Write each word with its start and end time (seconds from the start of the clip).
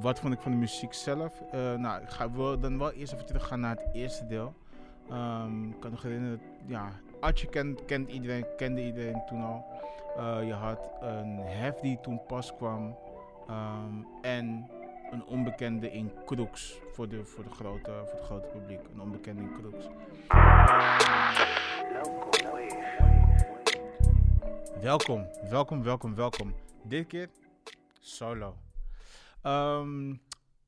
wat 0.00 0.20
vond 0.20 0.34
ik 0.34 0.40
van 0.40 0.50
de 0.50 0.58
muziek 0.58 0.92
zelf? 0.92 1.42
Uh, 1.54 1.74
nou, 1.74 2.02
ik 2.02 2.08
ga 2.08 2.28
dan 2.56 2.78
wel 2.78 2.92
eerst 2.92 3.12
even 3.12 3.26
teruggaan 3.26 3.60
naar 3.60 3.76
het 3.76 3.88
eerste 3.92 4.26
deel. 4.26 4.54
Um, 5.10 5.70
ik 5.70 5.80
kan 5.80 5.90
nog 5.90 6.02
herinneren, 6.02 6.40
ja, 6.66 6.90
Atje 7.20 7.48
kent, 7.48 7.84
kent 7.84 8.10
iedereen, 8.10 8.46
kende 8.56 8.84
iedereen 8.84 9.22
toen 9.26 9.42
al. 9.42 9.64
Uh, 10.16 10.46
je 10.46 10.52
had 10.52 10.90
een 11.00 11.38
hef 11.38 11.80
die 11.80 12.00
toen 12.00 12.26
pas 12.26 12.56
kwam. 12.56 12.96
Um, 13.50 14.06
en 14.22 14.70
een 15.10 15.24
onbekende 15.24 15.92
in 15.92 16.12
Crooks 16.24 16.78
voor, 16.92 17.08
de, 17.08 17.24
voor, 17.24 17.44
de 17.44 17.50
grote, 17.50 17.90
voor 17.90 18.18
het 18.18 18.24
grote 18.24 18.48
publiek. 18.48 18.80
Een 18.94 19.00
onbekende 19.00 19.42
in 19.42 19.52
Crooks. 19.58 19.88
Welkom, 24.80 25.26
welkom, 25.50 25.82
welkom, 25.82 26.14
welkom. 26.14 26.54
Dit 26.82 27.06
keer 27.06 27.28
solo. 28.00 28.54
Um, 29.42 30.20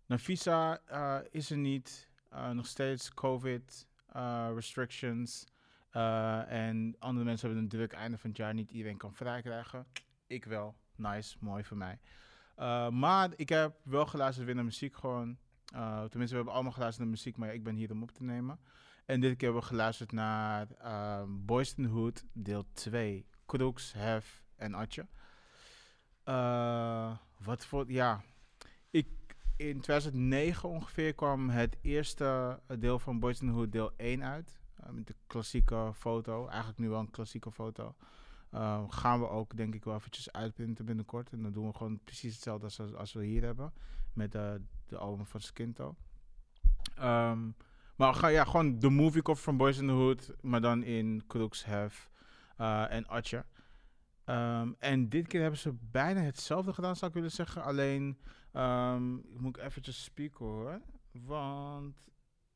Nafisa 0.06 0.80
uh, 0.92 1.18
is 1.30 1.50
er 1.50 1.56
niet. 1.56 2.08
Uh, 2.32 2.50
nog 2.50 2.66
steeds 2.66 3.14
COVID 3.14 3.86
uh, 4.16 4.48
restrictions. 4.54 5.44
en 5.90 6.96
andere 6.98 7.24
mensen 7.24 7.46
hebben 7.46 7.64
een 7.64 7.70
druk 7.70 7.92
einde 7.92 8.18
van 8.18 8.30
het 8.30 8.38
jaar. 8.38 8.54
Niet 8.54 8.70
iedereen 8.70 8.96
kan 8.96 9.14
vrij 9.14 9.42
krijgen. 9.42 9.86
Ik 10.26 10.44
wel. 10.44 10.76
Nice, 10.96 11.36
mooi 11.40 11.64
voor 11.64 11.76
mij. 11.76 11.98
maar 12.90 13.30
ik 13.36 13.48
heb 13.48 13.76
wel 13.82 14.06
geluisterd 14.06 14.46
weer 14.46 14.54
naar 14.54 14.64
muziek 14.64 14.96
gewoon. 14.96 15.38
tenminste, 15.66 16.28
we 16.28 16.34
hebben 16.34 16.52
allemaal 16.52 16.72
geluisterd 16.72 17.06
naar 17.06 17.16
muziek, 17.16 17.36
maar 17.36 17.54
ik 17.54 17.62
ben 17.64 17.74
hier 17.74 17.90
om 17.90 18.02
op 18.02 18.10
te 18.10 18.22
nemen. 18.22 18.58
En 19.04 19.20
dit 19.20 19.36
keer 19.36 19.44
hebben 19.44 19.62
we 19.62 19.68
geluisterd 19.68 20.12
naar 20.12 20.66
Boys 21.28 21.74
in 21.74 21.84
Hood, 21.84 22.24
deel 22.32 22.66
2. 22.72 23.26
Crooks, 23.46 23.92
Hef 23.92 24.44
en 24.56 24.74
Atje. 24.74 25.06
wat 27.38 27.66
voor, 27.66 27.92
ja, 27.92 28.22
in 29.56 29.80
2009 29.80 30.68
ongeveer 30.68 31.14
kwam 31.14 31.48
het 31.48 31.76
eerste 31.80 32.60
deel 32.78 32.98
van 32.98 33.18
Boys 33.18 33.40
in 33.40 33.46
the 33.46 33.52
Hood 33.52 33.72
deel 33.72 33.92
1 33.96 34.24
uit. 34.24 34.58
Uh, 34.80 34.90
met 34.90 35.06
de 35.06 35.14
klassieke 35.26 35.90
foto. 35.94 36.46
Eigenlijk 36.48 36.78
nu 36.78 36.88
wel 36.88 37.00
een 37.00 37.10
klassieke 37.10 37.50
foto. 37.50 37.94
Uh, 38.54 38.84
gaan 38.88 39.20
we 39.20 39.28
ook 39.28 39.56
denk 39.56 39.74
ik 39.74 39.84
wel 39.84 39.94
eventjes 39.94 40.32
uitprinten 40.32 40.84
binnenkort. 40.84 41.32
En 41.32 41.42
dan 41.42 41.52
doen 41.52 41.66
we 41.66 41.74
gewoon 41.74 42.00
precies 42.04 42.34
hetzelfde 42.34 42.64
als, 42.64 42.94
als 42.94 43.12
we 43.12 43.24
hier 43.24 43.42
hebben. 43.42 43.72
Met 44.12 44.34
uh, 44.34 44.52
de 44.86 44.96
album 44.96 45.26
van 45.26 45.40
Skinto. 45.40 45.96
Um, 47.00 47.56
maar 47.96 48.30
ja, 48.30 48.44
gewoon 48.44 48.78
de 48.78 48.90
movie 48.90 49.22
cover 49.22 49.42
van 49.42 49.56
Boys 49.56 49.78
in 49.78 49.86
the 49.86 49.92
Hood. 49.92 50.30
Maar 50.40 50.60
dan 50.60 50.82
in 50.82 51.24
Crooks, 51.26 51.64
Hef 51.64 52.10
en 52.88 53.06
Atje. 53.06 53.44
Um, 54.26 54.76
en 54.78 55.08
dit 55.08 55.26
keer 55.26 55.40
hebben 55.40 55.58
ze 55.58 55.74
bijna 55.90 56.20
hetzelfde 56.20 56.72
gedaan, 56.72 56.96
zou 56.96 57.10
ik 57.10 57.16
willen 57.16 57.32
zeggen. 57.32 57.62
Alleen 57.62 58.18
Um, 58.56 59.24
moet 59.36 59.56
ik 59.56 59.62
eventjes 59.62 60.04
spieken 60.04 60.44
hoor. 60.44 60.80
Want 61.12 61.96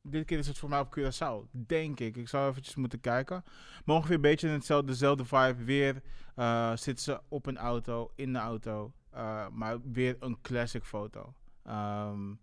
dit 0.01 0.25
keer 0.25 0.37
is 0.37 0.47
het 0.47 0.57
voor 0.57 0.69
mij 0.69 0.79
op 0.79 0.97
Curaçao, 0.99 1.51
denk 1.51 1.99
ik. 1.99 2.15
Ik 2.15 2.27
zou 2.27 2.49
eventjes 2.49 2.75
moeten 2.75 2.99
kijken. 2.99 3.43
Maar 3.85 3.95
ongeveer 3.95 4.15
een 4.15 4.21
beetje 4.21 4.47
hetzelfde, 4.47 4.87
dezelfde 4.87 5.25
vibe. 5.25 5.63
Weer 5.63 6.01
uh, 6.35 6.75
zitten 6.75 7.03
ze 7.03 7.21
op 7.27 7.45
een 7.45 7.57
auto, 7.57 8.11
in 8.15 8.33
de 8.33 8.39
auto. 8.39 8.93
Uh, 9.13 9.47
maar 9.47 9.81
weer 9.91 10.15
een 10.19 10.41
classic 10.41 10.83
foto. 10.83 11.33
Um, 11.67 12.39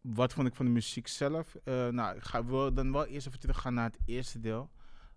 wat 0.00 0.32
vond 0.32 0.46
ik 0.46 0.54
van 0.54 0.66
de 0.66 0.72
muziek 0.72 1.08
zelf? 1.08 1.56
Uh, 1.64 1.88
nou, 1.88 2.16
ik 2.16 2.22
ga, 2.22 2.42
dan 2.70 2.92
wel 2.92 3.06
eerst 3.06 3.26
even 3.26 3.40
teruggaan 3.40 3.74
naar 3.74 3.90
het 3.90 3.98
eerste 4.04 4.40
deel. 4.40 4.70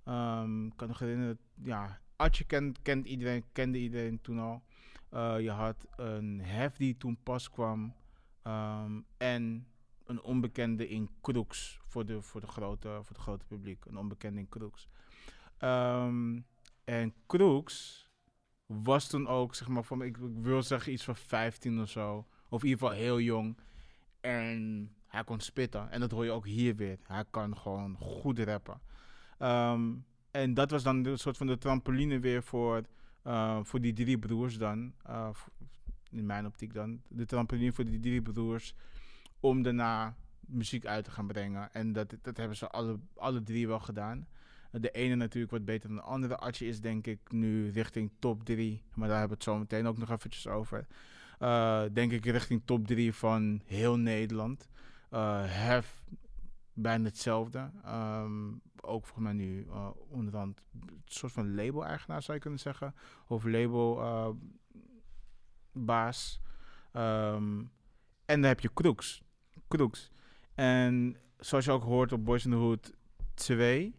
Um, 0.05 0.65
ik 0.65 0.73
kan 0.75 0.87
nog 0.87 0.99
herinneren, 0.99 1.39
ja, 1.63 1.99
Atje 2.15 2.43
kent, 2.43 2.81
kent 2.81 3.05
iedereen, 3.05 3.43
kende 3.51 3.77
iedereen 3.77 4.21
toen 4.21 4.39
al. 4.39 4.63
Uh, 5.15 5.39
je 5.39 5.51
had 5.51 5.87
een 5.95 6.41
hef 6.41 6.75
die 6.75 6.97
toen 6.97 7.17
pas 7.23 7.49
kwam. 7.49 7.95
Um, 8.43 9.05
en 9.17 9.67
een 10.05 10.21
onbekende 10.21 10.87
in 10.87 11.09
Crooks 11.21 11.79
voor, 11.85 12.05
de, 12.05 12.21
voor, 12.21 12.41
de 12.41 12.47
grote, 12.47 12.87
voor 12.87 13.15
het 13.15 13.17
grote 13.17 13.45
publiek. 13.45 13.85
Een 13.85 13.97
onbekende 13.97 14.39
in 14.39 14.49
Crooks. 14.49 14.87
Um, 15.59 16.45
en 16.83 17.13
Crooks 17.27 18.09
was 18.65 19.07
toen 19.07 19.27
ook, 19.27 19.55
zeg 19.55 19.67
maar, 19.67 19.83
van, 19.83 20.01
ik, 20.01 20.17
wil 20.17 20.63
zeggen 20.63 20.91
iets 20.91 21.03
van 21.03 21.15
15 21.15 21.81
of 21.81 21.89
zo. 21.89 22.25
Of 22.49 22.63
in 22.63 22.69
ieder 22.69 22.87
geval 22.87 23.01
heel 23.03 23.19
jong. 23.19 23.57
En 24.19 24.91
hij 25.07 25.23
kon 25.23 25.39
spitten. 25.39 25.91
En 25.91 25.99
dat 25.99 26.11
hoor 26.11 26.25
je 26.25 26.31
ook 26.31 26.45
hier 26.45 26.75
weer. 26.75 26.99
Hij 27.03 27.25
kan 27.29 27.57
gewoon 27.57 27.95
goed 27.97 28.39
rappen. 28.39 28.81
Um, 29.39 30.05
en 30.31 30.53
dat 30.53 30.71
was 30.71 30.83
dan 30.83 31.05
een 31.05 31.17
soort 31.17 31.37
van 31.37 31.47
de 31.47 31.57
trampoline 31.57 32.19
weer 32.19 32.43
voor 32.43 32.83
uh, 33.27 33.59
voor 33.63 33.81
die 33.81 33.93
drie 33.93 34.19
broers 34.19 34.57
dan, 34.57 34.93
uh, 35.09 35.29
in 36.11 36.25
mijn 36.25 36.45
optiek 36.45 36.73
dan, 36.73 37.01
de 37.07 37.25
trampoline 37.25 37.71
voor 37.71 37.85
die 37.85 37.99
drie 37.99 38.21
broers, 38.21 38.75
om 39.39 39.61
daarna 39.61 40.15
muziek 40.39 40.85
uit 40.85 41.05
te 41.05 41.11
gaan 41.11 41.27
brengen. 41.27 41.73
En 41.73 41.93
dat, 41.93 42.15
dat 42.21 42.37
hebben 42.37 42.57
ze 42.57 42.69
alle, 42.69 42.99
alle 43.15 43.43
drie 43.43 43.67
wel 43.67 43.79
gedaan. 43.79 44.27
De 44.71 44.91
ene 44.91 45.15
natuurlijk 45.15 45.51
wat 45.51 45.65
beter 45.65 45.87
dan 45.89 45.97
de 45.97 46.03
andere. 46.03 46.37
Atje 46.37 46.67
is 46.67 46.81
denk 46.81 47.07
ik 47.07 47.31
nu 47.31 47.69
richting 47.69 48.11
top 48.19 48.43
3. 48.43 48.81
Maar 48.93 49.07
daar 49.07 49.19
hebben 49.19 49.37
we 49.37 49.43
het 49.43 49.53
zo 49.53 49.59
meteen 49.59 49.87
ook 49.87 49.97
nog 49.97 50.09
eventjes 50.09 50.47
over. 50.47 50.87
Uh, 51.39 51.83
denk 51.93 52.11
ik 52.11 52.25
richting 52.25 52.61
top 52.65 52.87
3 52.87 53.13
van 53.13 53.61
heel 53.65 53.97
Nederland. 53.97 54.67
Hef 55.45 56.03
bijna 56.75 57.03
hetzelfde. 57.03 57.71
Um, 57.85 58.61
ook 58.81 59.05
volgens 59.05 59.25
mij 59.25 59.33
nu 59.33 59.65
uh, 59.65 59.89
onderhand 60.07 60.61
een 60.71 61.01
soort 61.05 61.31
van 61.31 61.55
label-eigenaar 61.55 62.21
zou 62.21 62.33
je 62.33 62.43
kunnen 62.43 62.59
zeggen. 62.59 62.95
Of 63.27 63.43
label-baas. 63.43 64.39
Uh, 66.93 67.31
um, 67.33 67.71
en 68.25 68.41
dan 68.41 68.49
heb 68.49 68.59
je 68.59 68.73
Crooks. 68.73 69.23
Crooks. 69.67 70.11
En 70.53 71.17
zoals 71.37 71.65
je 71.65 71.71
ook 71.71 71.83
hoort 71.83 72.11
op 72.11 72.25
Boys 72.25 72.45
in 72.45 72.51
the 72.51 72.57
Hood 72.57 72.93
2, 73.33 73.95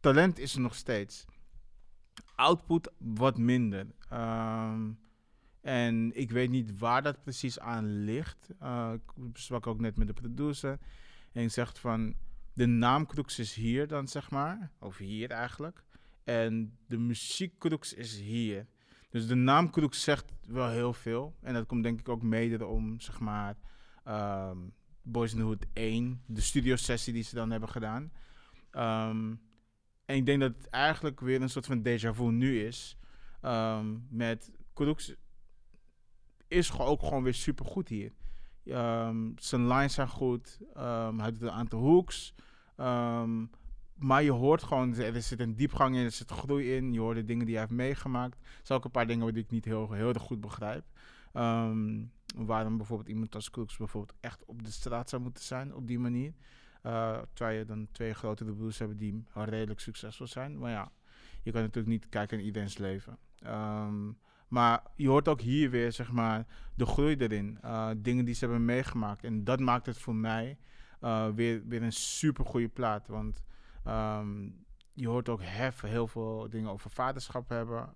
talent 0.00 0.38
is 0.38 0.54
er 0.54 0.60
nog 0.60 0.74
steeds. 0.74 1.24
Output 2.34 2.92
wat 2.98 3.38
minder. 3.38 3.86
Um, 4.12 4.98
en 5.60 6.10
ik 6.14 6.30
weet 6.30 6.50
niet 6.50 6.78
waar 6.78 7.02
dat 7.02 7.22
precies 7.22 7.58
aan 7.58 8.04
ligt. 8.04 8.50
Uh, 8.62 8.92
ik 8.94 9.38
sprak 9.38 9.66
ook 9.66 9.80
net 9.80 9.96
met 9.96 10.06
de 10.06 10.12
producer. 10.12 10.78
En 11.36 11.50
zegt 11.50 11.78
van, 11.78 12.14
de 12.52 12.66
naamcrux 12.66 13.38
is 13.38 13.54
hier 13.54 13.86
dan, 13.86 14.08
zeg 14.08 14.30
maar. 14.30 14.70
Of 14.80 14.96
hier 14.96 15.30
eigenlijk. 15.30 15.84
En 16.24 16.78
de 16.86 16.98
muziekcrux 16.98 17.92
is 17.92 18.18
hier. 18.18 18.66
Dus 19.10 19.26
de 19.26 19.34
naamcrux 19.34 20.02
zegt 20.02 20.32
wel 20.46 20.68
heel 20.68 20.92
veel. 20.92 21.36
En 21.40 21.54
dat 21.54 21.66
komt 21.66 21.82
denk 21.82 22.00
ik 22.00 22.08
ook 22.08 22.22
mede 22.22 22.66
om, 22.66 23.00
zeg 23.00 23.20
maar, 23.20 23.56
um, 24.04 24.72
Boys 25.02 25.32
in 25.32 25.38
the 25.38 25.44
Hood 25.44 25.66
1. 25.72 26.22
De 26.26 26.40
studio 26.40 26.76
sessie 26.76 27.12
die 27.12 27.22
ze 27.22 27.34
dan 27.34 27.50
hebben 27.50 27.68
gedaan. 27.68 28.12
Um, 28.72 29.40
en 30.04 30.16
ik 30.16 30.26
denk 30.26 30.40
dat 30.40 30.54
het 30.56 30.68
eigenlijk 30.68 31.20
weer 31.20 31.42
een 31.42 31.50
soort 31.50 31.66
van 31.66 31.82
déjà 31.82 32.14
vu 32.14 32.30
nu 32.30 32.64
is. 32.64 32.98
Um, 33.42 34.06
met 34.10 34.52
Crux 34.74 35.14
is 36.48 36.78
ook 36.78 37.02
gewoon 37.02 37.22
weer 37.22 37.34
super 37.34 37.66
goed 37.66 37.88
hier. 37.88 38.12
Um, 38.68 39.34
zijn 39.38 39.66
lines 39.66 39.94
zijn 39.94 40.08
goed. 40.08 40.58
Um, 40.76 41.20
hij 41.20 41.30
doet 41.30 41.42
een 41.42 41.50
aantal 41.50 41.80
hooks. 41.80 42.34
Um, 42.76 43.50
maar 43.94 44.22
je 44.22 44.32
hoort 44.32 44.62
gewoon, 44.62 44.94
er 44.94 45.22
zit 45.22 45.40
een 45.40 45.56
diepgang 45.56 45.96
in, 45.96 46.04
er 46.04 46.10
zit 46.10 46.30
groei 46.30 46.74
in. 46.74 46.92
Je 46.92 47.00
hoort 47.00 47.16
de 47.16 47.24
dingen 47.24 47.44
die 47.46 47.54
hij 47.54 47.64
heeft 47.64 47.76
meegemaakt. 47.76 48.34
Er 48.34 48.60
zijn 48.62 48.78
ook 48.78 48.84
een 48.84 48.90
paar 48.90 49.06
dingen 49.06 49.34
die 49.34 49.42
ik 49.42 49.50
niet 49.50 49.64
heel, 49.64 49.92
heel 49.92 50.12
goed 50.12 50.40
begrijp. 50.40 50.84
waarom 52.36 52.76
bijvoorbeeld 52.76 53.08
iemand 53.08 53.34
als 53.34 53.50
Crooks 53.50 53.76
bijvoorbeeld 53.76 54.18
echt 54.20 54.44
op 54.44 54.64
de 54.64 54.70
straat 54.70 55.08
zou 55.08 55.22
moeten 55.22 55.44
zijn 55.44 55.74
op 55.74 55.86
die 55.86 55.98
manier. 55.98 56.32
Uh, 56.82 57.18
terwijl 57.32 57.58
je 57.58 57.64
dan 57.64 57.88
twee 57.92 58.14
grote 58.14 58.44
broers 58.44 58.78
hebben 58.78 58.96
die 58.96 59.24
redelijk 59.32 59.80
succesvol 59.80 60.26
zijn. 60.26 60.58
Maar 60.58 60.70
ja, 60.70 60.92
je 61.42 61.52
kan 61.52 61.60
natuurlijk 61.60 61.88
niet 61.88 62.08
kijken 62.08 62.36
naar 62.36 62.46
iedereen's 62.46 62.78
leven. 62.78 63.18
Maar 64.48 64.82
je 64.94 65.08
hoort 65.08 65.28
ook 65.28 65.40
hier 65.40 65.70
weer, 65.70 65.92
zeg 65.92 66.12
maar, 66.12 66.46
de 66.74 66.86
groei 66.86 67.16
erin. 67.16 67.58
Uh, 67.64 67.90
dingen 67.96 68.24
die 68.24 68.34
ze 68.34 68.44
hebben 68.44 68.64
meegemaakt. 68.64 69.24
En 69.24 69.44
dat 69.44 69.60
maakt 69.60 69.86
het 69.86 69.98
voor 69.98 70.14
mij 70.14 70.58
uh, 71.00 71.28
weer, 71.28 71.62
weer 71.66 71.82
een 71.82 71.92
super 71.92 72.44
goede 72.44 72.68
plaat. 72.68 73.08
Want 73.08 73.42
um, 73.86 74.64
je 74.92 75.08
hoort 75.08 75.28
ook 75.28 75.42
heel 75.42 76.06
veel 76.06 76.46
dingen 76.50 76.70
over 76.70 76.90
vaderschap 76.90 77.48
hebben. 77.48 77.92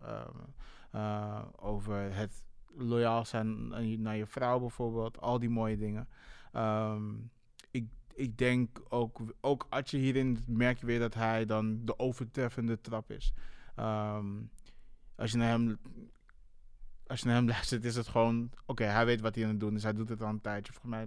Uh, 0.94 1.42
over 1.56 2.14
het 2.14 2.44
loyaal 2.76 3.24
zijn 3.24 3.68
naar 4.02 4.16
je 4.16 4.26
vrouw 4.26 4.58
bijvoorbeeld. 4.58 5.20
Al 5.20 5.38
die 5.38 5.50
mooie 5.50 5.76
dingen. 5.76 6.08
Um, 6.52 7.30
ik, 7.70 7.86
ik 8.14 8.38
denk 8.38 8.80
ook, 8.88 9.20
ook 9.40 9.66
als 9.68 9.90
je 9.90 9.96
hierin 9.96 10.44
merk 10.46 10.78
je 10.78 10.86
weer 10.86 10.98
dat 10.98 11.14
hij 11.14 11.44
dan 11.44 11.84
de 11.84 11.98
overtreffende 11.98 12.80
trap 12.80 13.10
is. 13.10 13.32
Als 15.16 15.30
je 15.30 15.36
naar 15.36 15.48
hem 15.48 15.78
als 17.10 17.20
je 17.20 17.26
naar 17.26 17.36
hem 17.36 17.46
luistert, 17.54 17.84
is 17.84 17.96
het 17.96 18.08
gewoon... 18.08 18.50
Oké, 18.66 18.84
hij 18.84 19.06
weet 19.06 19.20
wat 19.20 19.34
hij 19.34 19.44
aan 19.44 19.50
het 19.50 19.60
doen 19.60 19.74
is. 19.74 19.82
Hij 19.82 19.92
doet 19.92 20.08
het 20.08 20.22
al 20.22 20.28
een 20.28 20.40
tijdje. 20.40 20.72
Volgens 20.72 20.92
mij... 20.92 21.02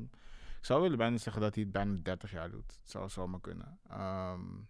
Ik 0.60 0.70
zou 0.70 0.82
willen 0.82 0.98
bijna 0.98 1.18
zeggen 1.18 1.42
dat 1.42 1.56
hij 1.56 1.64
het 1.64 1.72
bijna 1.72 2.00
30 2.04 2.32
jaar 2.32 2.52
doet. 2.52 2.78
Het 2.82 2.92
zou 2.92 3.10
zomaar 3.10 3.42
kunnen. 3.42 3.80
Um, 3.92 4.68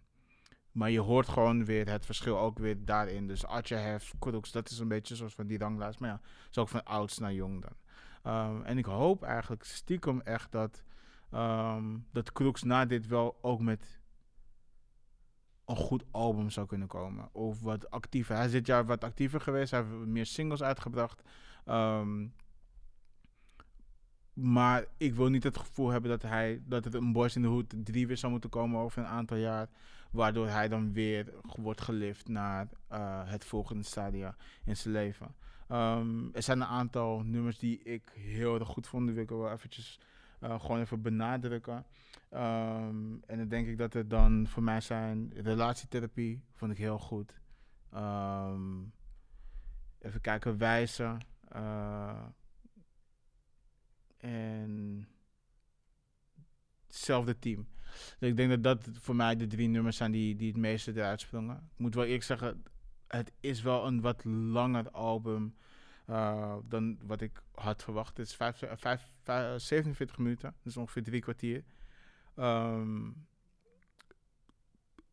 maar 0.74 0.90
je 0.90 1.00
hoort 1.00 1.28
gewoon 1.28 1.64
weer 1.64 1.88
het 1.88 2.06
verschil 2.06 2.38
ook 2.38 2.58
weer 2.58 2.84
daarin. 2.84 3.26
Dus 3.26 3.46
Atje 3.46 3.74
Hef, 3.74 4.12
Crooks, 4.18 4.52
dat 4.52 4.70
is 4.70 4.78
een 4.78 4.88
beetje 4.88 5.16
zoals 5.16 5.34
van 5.34 5.46
die 5.46 5.58
ranglijst. 5.58 6.00
Maar 6.00 6.08
ja, 6.08 6.20
is 6.50 6.58
ook 6.58 6.68
van 6.68 6.84
ouds 6.84 7.18
naar 7.18 7.32
jong 7.32 7.62
dan. 7.62 7.76
Ehm, 8.22 8.62
en 8.62 8.78
ik 8.78 8.84
hoop 8.84 9.22
eigenlijk 9.22 9.64
stiekem 9.64 10.20
echt 10.20 10.52
dat, 10.52 10.82
um, 11.34 12.06
dat 12.12 12.32
Crooks 12.32 12.62
na 12.62 12.84
dit 12.84 13.06
wel 13.06 13.38
ook 13.40 13.60
met 13.60 14.00
een 15.64 15.76
goed 15.76 16.04
album 16.10 16.50
zou 16.50 16.66
kunnen 16.66 16.88
komen. 16.88 17.28
Of 17.32 17.62
wat 17.62 17.90
actiever. 17.90 18.36
Hij 18.36 18.44
is 18.44 18.52
dit 18.52 18.66
jaar 18.66 18.86
wat 18.86 19.04
actiever 19.04 19.40
geweest. 19.40 19.70
Hij 19.70 19.80
heeft 19.82 20.06
meer 20.06 20.26
singles 20.26 20.62
uitgebracht. 20.62 21.22
Um, 21.66 22.34
maar 24.32 24.84
ik 24.96 25.14
wil 25.14 25.28
niet 25.28 25.42
het 25.42 25.58
gevoel 25.58 25.88
hebben 25.88 26.10
dat, 26.10 26.22
hij, 26.22 26.62
dat 26.66 26.84
het 26.84 26.94
een 26.94 27.12
Boys 27.12 27.36
in 27.36 27.42
the 27.42 27.48
Hood 27.48 27.74
3 27.84 28.06
weer 28.06 28.16
zou 28.16 28.32
moeten 28.32 28.50
komen 28.50 28.80
over 28.80 28.98
een 28.98 29.08
aantal 29.08 29.36
jaar. 29.36 29.68
Waardoor 30.10 30.48
hij 30.48 30.68
dan 30.68 30.92
weer 30.92 31.32
wordt 31.42 31.80
gelift 31.80 32.28
naar 32.28 32.68
uh, 32.92 33.20
het 33.24 33.44
volgende 33.44 33.84
stadia 33.84 34.36
in 34.64 34.76
zijn 34.76 34.94
leven. 34.94 35.34
Um, 35.68 36.30
er 36.32 36.42
zijn 36.42 36.60
een 36.60 36.66
aantal 36.66 37.20
nummers 37.20 37.58
die 37.58 37.82
ik 37.82 38.10
heel 38.14 38.58
erg 38.58 38.68
goed 38.68 38.86
vond. 38.86 39.04
Die 39.04 39.14
wil 39.14 39.22
ik 39.22 39.30
wel 39.30 39.50
eventjes 39.50 40.00
uh, 40.40 40.60
gewoon 40.60 40.80
even 40.80 41.02
benadrukken. 41.02 41.86
Um, 42.30 43.22
en 43.26 43.38
dan 43.38 43.48
denk 43.48 43.66
ik 43.66 43.78
dat 43.78 43.92
het 43.92 44.10
dan 44.10 44.46
voor 44.48 44.62
mij 44.62 44.80
zijn 44.80 45.32
relatietherapie. 45.34 46.42
Vond 46.52 46.72
ik 46.72 46.78
heel 46.78 46.98
goed. 46.98 47.40
Um, 47.94 48.92
even 49.98 50.20
kijken, 50.20 50.58
wijzen. 50.58 51.18
Uh, 51.56 52.22
en 54.16 55.08
hetzelfde 56.86 57.38
team. 57.38 57.66
Dus 58.18 58.28
ik 58.28 58.36
denk 58.36 58.50
dat 58.50 58.62
dat 58.62 58.88
voor 58.92 59.16
mij 59.16 59.36
de 59.36 59.46
drie 59.46 59.68
nummers 59.68 59.96
zijn 59.96 60.12
die, 60.12 60.36
die 60.36 60.48
het 60.48 60.56
meeste 60.56 60.92
eruit 60.92 61.20
sprongen. 61.20 61.56
Ik 61.56 61.78
moet 61.78 61.94
wel 61.94 62.04
eerlijk 62.04 62.22
zeggen, 62.22 62.62
het 63.06 63.32
is 63.40 63.62
wel 63.62 63.86
een 63.86 64.00
wat 64.00 64.24
langer 64.24 64.90
album 64.90 65.54
uh, 66.10 66.56
dan 66.68 66.98
wat 67.06 67.20
ik 67.20 67.42
had 67.54 67.82
verwacht. 67.82 68.16
Het 68.16 68.26
is 68.26 68.34
vijf, 68.34 68.62
vijf, 68.74 69.10
vijf, 69.22 69.62
47 69.62 70.18
minuten, 70.18 70.54
dus 70.62 70.76
ongeveer 70.76 71.02
drie 71.02 71.20
kwartier. 71.20 71.64
Um, 72.36 73.26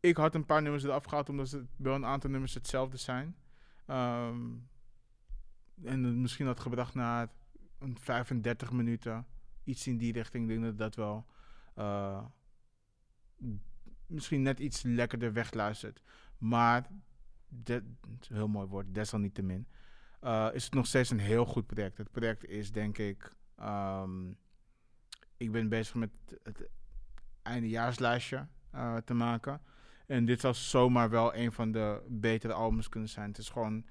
ik 0.00 0.16
had 0.16 0.34
een 0.34 0.46
paar 0.46 0.62
nummers 0.62 0.84
eraf 0.84 1.04
gehaald 1.04 1.28
omdat 1.28 1.50
het 1.50 1.66
wel 1.76 1.94
een 1.94 2.04
aantal 2.04 2.30
nummers 2.30 2.54
hetzelfde 2.54 2.96
zijn. 2.96 3.36
Um, 3.86 4.68
en 5.84 6.20
misschien 6.20 6.46
had 6.46 6.60
gebracht 6.60 6.94
naar 6.94 7.28
een 7.78 7.98
35 7.98 8.72
minuten. 8.72 9.26
Iets 9.64 9.86
in 9.86 9.98
die 9.98 10.12
richting. 10.12 10.48
Denk 10.48 10.62
dat 10.62 10.78
dat 10.78 10.94
wel 10.94 11.26
misschien 14.12 14.42
net 14.42 14.60
iets 14.60 14.82
lekkerder 14.82 15.32
wegluistert. 15.32 16.02
Maar, 16.38 16.86
de, 17.48 17.82
heel 18.28 18.48
mooi 18.48 18.66
woord, 18.66 18.94
desalniettemin. 18.94 19.66
Uh, 20.24 20.48
is 20.52 20.64
het 20.64 20.74
nog 20.74 20.86
steeds 20.86 21.10
een 21.10 21.18
heel 21.18 21.46
goed 21.46 21.66
project. 21.66 21.98
Het 21.98 22.10
project 22.10 22.44
is 22.44 22.72
denk 22.72 22.98
ik. 22.98 23.34
Um, 23.60 24.36
ik 25.36 25.52
ben 25.52 25.68
bezig 25.68 25.94
met 25.94 26.10
het 26.42 26.68
eindejaarslijstje 27.42 28.46
uh, 28.74 28.96
te 28.96 29.14
maken. 29.14 29.60
En 30.06 30.24
dit 30.24 30.40
zou 30.40 30.54
zomaar 30.54 31.10
wel 31.10 31.34
een 31.34 31.52
van 31.52 31.72
de 31.72 32.02
betere 32.08 32.52
albums 32.52 32.88
kunnen 32.88 33.08
zijn. 33.08 33.28
Het 33.28 33.38
is 33.38 33.48
gewoon 33.48 33.86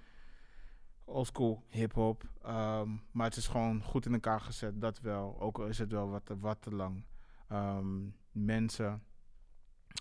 oldschool 1.04 1.64
hip-hop. 1.68 2.24
Um, 2.46 3.04
maar 3.12 3.26
het 3.26 3.36
is 3.36 3.48
gewoon 3.48 3.84
goed 3.84 4.06
in 4.06 4.14
elkaar 4.14 4.42
gezet, 4.42 4.82
dat 4.82 5.00
wel. 5.00 5.42
Ook 5.42 5.60
al 5.60 5.68
is 5.68 5.78
het 5.78 5.92
wel 5.92 6.10
wat, 6.10 6.34
wat 6.40 6.62
te 6.62 6.76
lang. 6.76 7.06
Um, 7.52 8.16
mensen 8.32 9.04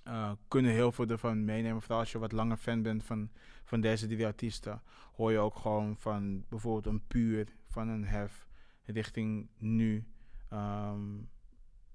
uh, 0.04 0.32
kunnen 0.48 0.72
heel 0.72 0.92
veel 0.92 1.06
ervan 1.06 1.44
meenemen. 1.44 1.80
Vooral 1.82 1.98
als 1.98 2.12
je 2.12 2.18
wat 2.18 2.32
langer 2.32 2.56
fan 2.56 2.82
bent 2.82 3.04
van, 3.04 3.30
van 3.64 3.80
deze 3.80 4.06
drie 4.06 4.26
artiesten. 4.26 4.82
Hoor 5.12 5.32
je 5.32 5.38
ook 5.38 5.56
gewoon 5.56 5.96
van 5.96 6.44
bijvoorbeeld 6.48 6.86
een 6.86 7.06
puur, 7.06 7.48
van 7.68 7.88
een 7.88 8.04
hef, 8.04 8.48
richting 8.84 9.48
nu. 9.58 10.06
Um, 10.52 11.28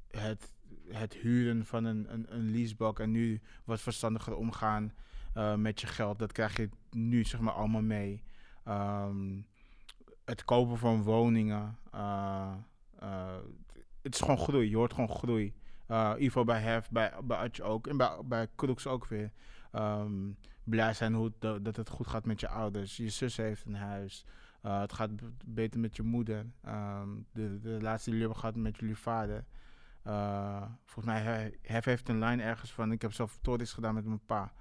het, 0.07 0.53
het 0.87 1.13
huren 1.13 1.65
van 1.65 1.83
een, 1.83 2.13
een, 2.13 2.25
een 2.35 2.51
leasebak 2.51 2.99
en 2.99 3.11
nu 3.11 3.41
wat 3.63 3.81
verstandiger 3.81 4.35
omgaan 4.35 4.93
uh, 5.35 5.55
met 5.55 5.81
je 5.81 5.87
geld. 5.87 6.19
Dat 6.19 6.31
krijg 6.31 6.57
je 6.57 6.69
nu 6.91 7.23
zeg 7.23 7.39
maar 7.39 7.53
allemaal 7.53 7.81
mee. 7.81 8.23
Um, 8.67 9.47
het 10.25 10.45
kopen 10.45 10.77
van 10.77 11.03
woningen. 11.03 11.77
Uh, 11.95 12.53
het 14.01 14.13
is 14.13 14.19
gewoon 14.19 14.37
groei. 14.37 14.69
Je 14.69 14.75
hoort 14.75 14.93
gewoon 14.93 15.09
groei. 15.09 15.53
Ieder 15.87 16.15
geval 16.17 16.43
bij 16.43 16.61
Hef, 16.61 16.89
bij, 16.89 17.13
bij 17.23 17.51
ook. 17.61 17.87
En 17.87 17.97
bij, 17.97 18.19
bij 18.25 18.47
Crooks 18.55 18.87
ook 18.87 19.07
weer. 19.07 19.31
Um, 19.73 20.37
blij 20.63 20.93
zijn 20.93 21.13
hoe 21.13 21.31
dat, 21.39 21.75
het 21.75 21.89
goed 21.89 22.07
gaat 22.07 22.25
met 22.25 22.39
je 22.39 22.47
ouders. 22.47 22.97
Je 22.97 23.09
zus 23.09 23.37
heeft 23.37 23.65
een 23.65 23.75
huis. 23.75 24.25
Uh, 24.65 24.79
het 24.79 24.93
gaat 24.93 25.09
beter 25.45 25.79
met 25.79 25.95
je 25.95 26.03
moeder. 26.03 26.45
Um, 26.67 27.25
de, 27.31 27.59
de 27.59 27.77
relatie 27.77 28.11
die 28.11 28.13
jullie 28.13 28.19
hebben 28.19 28.39
gehad 28.39 28.55
met 28.55 28.77
jullie 28.79 28.97
vader. 28.97 29.45
Uh, 30.07 30.63
volgens 30.85 31.05
mij, 31.05 31.57
Hef 31.61 31.85
heeft 31.85 32.09
een 32.09 32.19
lijn 32.19 32.41
ergens 32.41 32.73
van... 32.73 32.91
Ik 32.91 33.01
heb 33.01 33.13
zelf 33.13 33.37
tories 33.41 33.73
gedaan 33.73 33.93
met 33.93 34.05
mijn 34.05 34.25
pa 34.25 34.53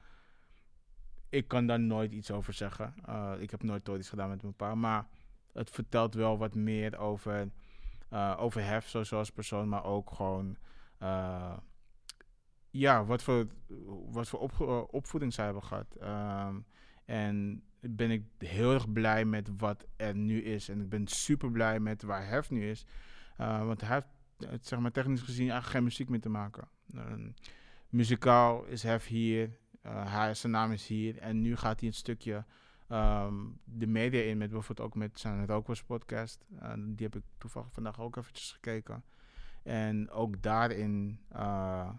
ik 1.35 1.49
kan 1.49 1.67
daar 1.67 1.81
nooit 1.81 2.13
iets 2.13 2.31
over 2.31 2.53
zeggen. 2.53 2.95
Ik 3.39 3.51
heb 3.51 3.63
nooit 3.63 3.85
tories 3.85 4.09
gedaan 4.09 4.29
met 4.29 4.43
mijn 4.43 4.55
pa. 4.55 4.75
Maar 4.75 5.07
het 5.53 5.71
vertelt 5.71 6.15
wel 6.15 6.39
wat 6.39 6.55
meer 6.55 6.99
over, 6.99 7.51
over 8.37 8.65
Hef, 8.65 8.89
zoals 8.89 9.31
persoon. 9.31 9.69
Maar 9.69 9.85
ook 9.85 10.11
gewoon... 10.11 10.57
Uh, 11.03 11.57
ja, 12.71 13.05
wat 13.05 13.23
voor, 13.23 13.47
wat 14.11 14.29
voor 14.29 14.41
op, 14.41 14.61
opvoeding 14.91 15.33
zij 15.33 15.45
hebben 15.45 15.63
gehad. 15.63 15.97
Um, 16.03 16.67
en 17.05 17.63
ben 17.81 18.11
ik 18.11 18.25
heel 18.39 18.73
erg 18.73 18.93
blij 18.93 19.25
met 19.25 19.51
wat 19.57 19.87
er 19.97 20.15
nu 20.15 20.43
is. 20.43 20.69
En 20.69 20.81
ik 20.81 20.89
ben 20.89 21.07
super 21.07 21.51
blij 21.51 21.81
met 21.81 22.03
waar 22.03 22.29
Hef 22.29 22.51
nu 22.51 22.71
is. 22.71 22.87
want 23.37 23.81
hij 23.81 24.03
heeft, 24.39 24.67
zeg 24.67 24.79
maar, 24.79 24.93
technisch 24.93 25.21
gezien 25.21 25.51
eigenlijk 25.51 25.73
geen 25.73 25.85
muziek 25.85 26.09
meer 26.09 26.21
te 26.21 26.29
maken. 26.29 26.69
muzikaal 27.89 28.65
is 28.65 28.83
Hef 28.83 29.07
hier 29.07 29.51
uh, 29.87 30.13
hij, 30.13 30.35
zijn 30.35 30.53
naam 30.53 30.73
is 30.73 30.87
hier. 30.87 31.19
En 31.19 31.41
nu 31.41 31.57
gaat 31.57 31.81
hij 31.81 31.89
een 31.89 31.95
stukje 31.95 32.45
um, 32.89 33.61
de 33.65 33.87
media 33.87 34.23
in 34.23 34.39
met 34.39 34.51
bijvoorbeeld 34.51 34.89
ook 34.89 34.95
met 34.95 35.21
zijn 35.21 35.47
Rokers 35.47 35.83
podcast. 35.83 36.45
Die 36.77 37.07
heb 37.07 37.17
ik 37.17 37.23
toevallig 37.39 37.73
vandaag 37.73 38.01
ook 38.01 38.17
eventjes 38.17 38.53
gekeken. 38.53 39.05
En 39.65 40.11
ook 40.11 40.43
daarin... 40.43 41.21
Uh, 41.33 41.91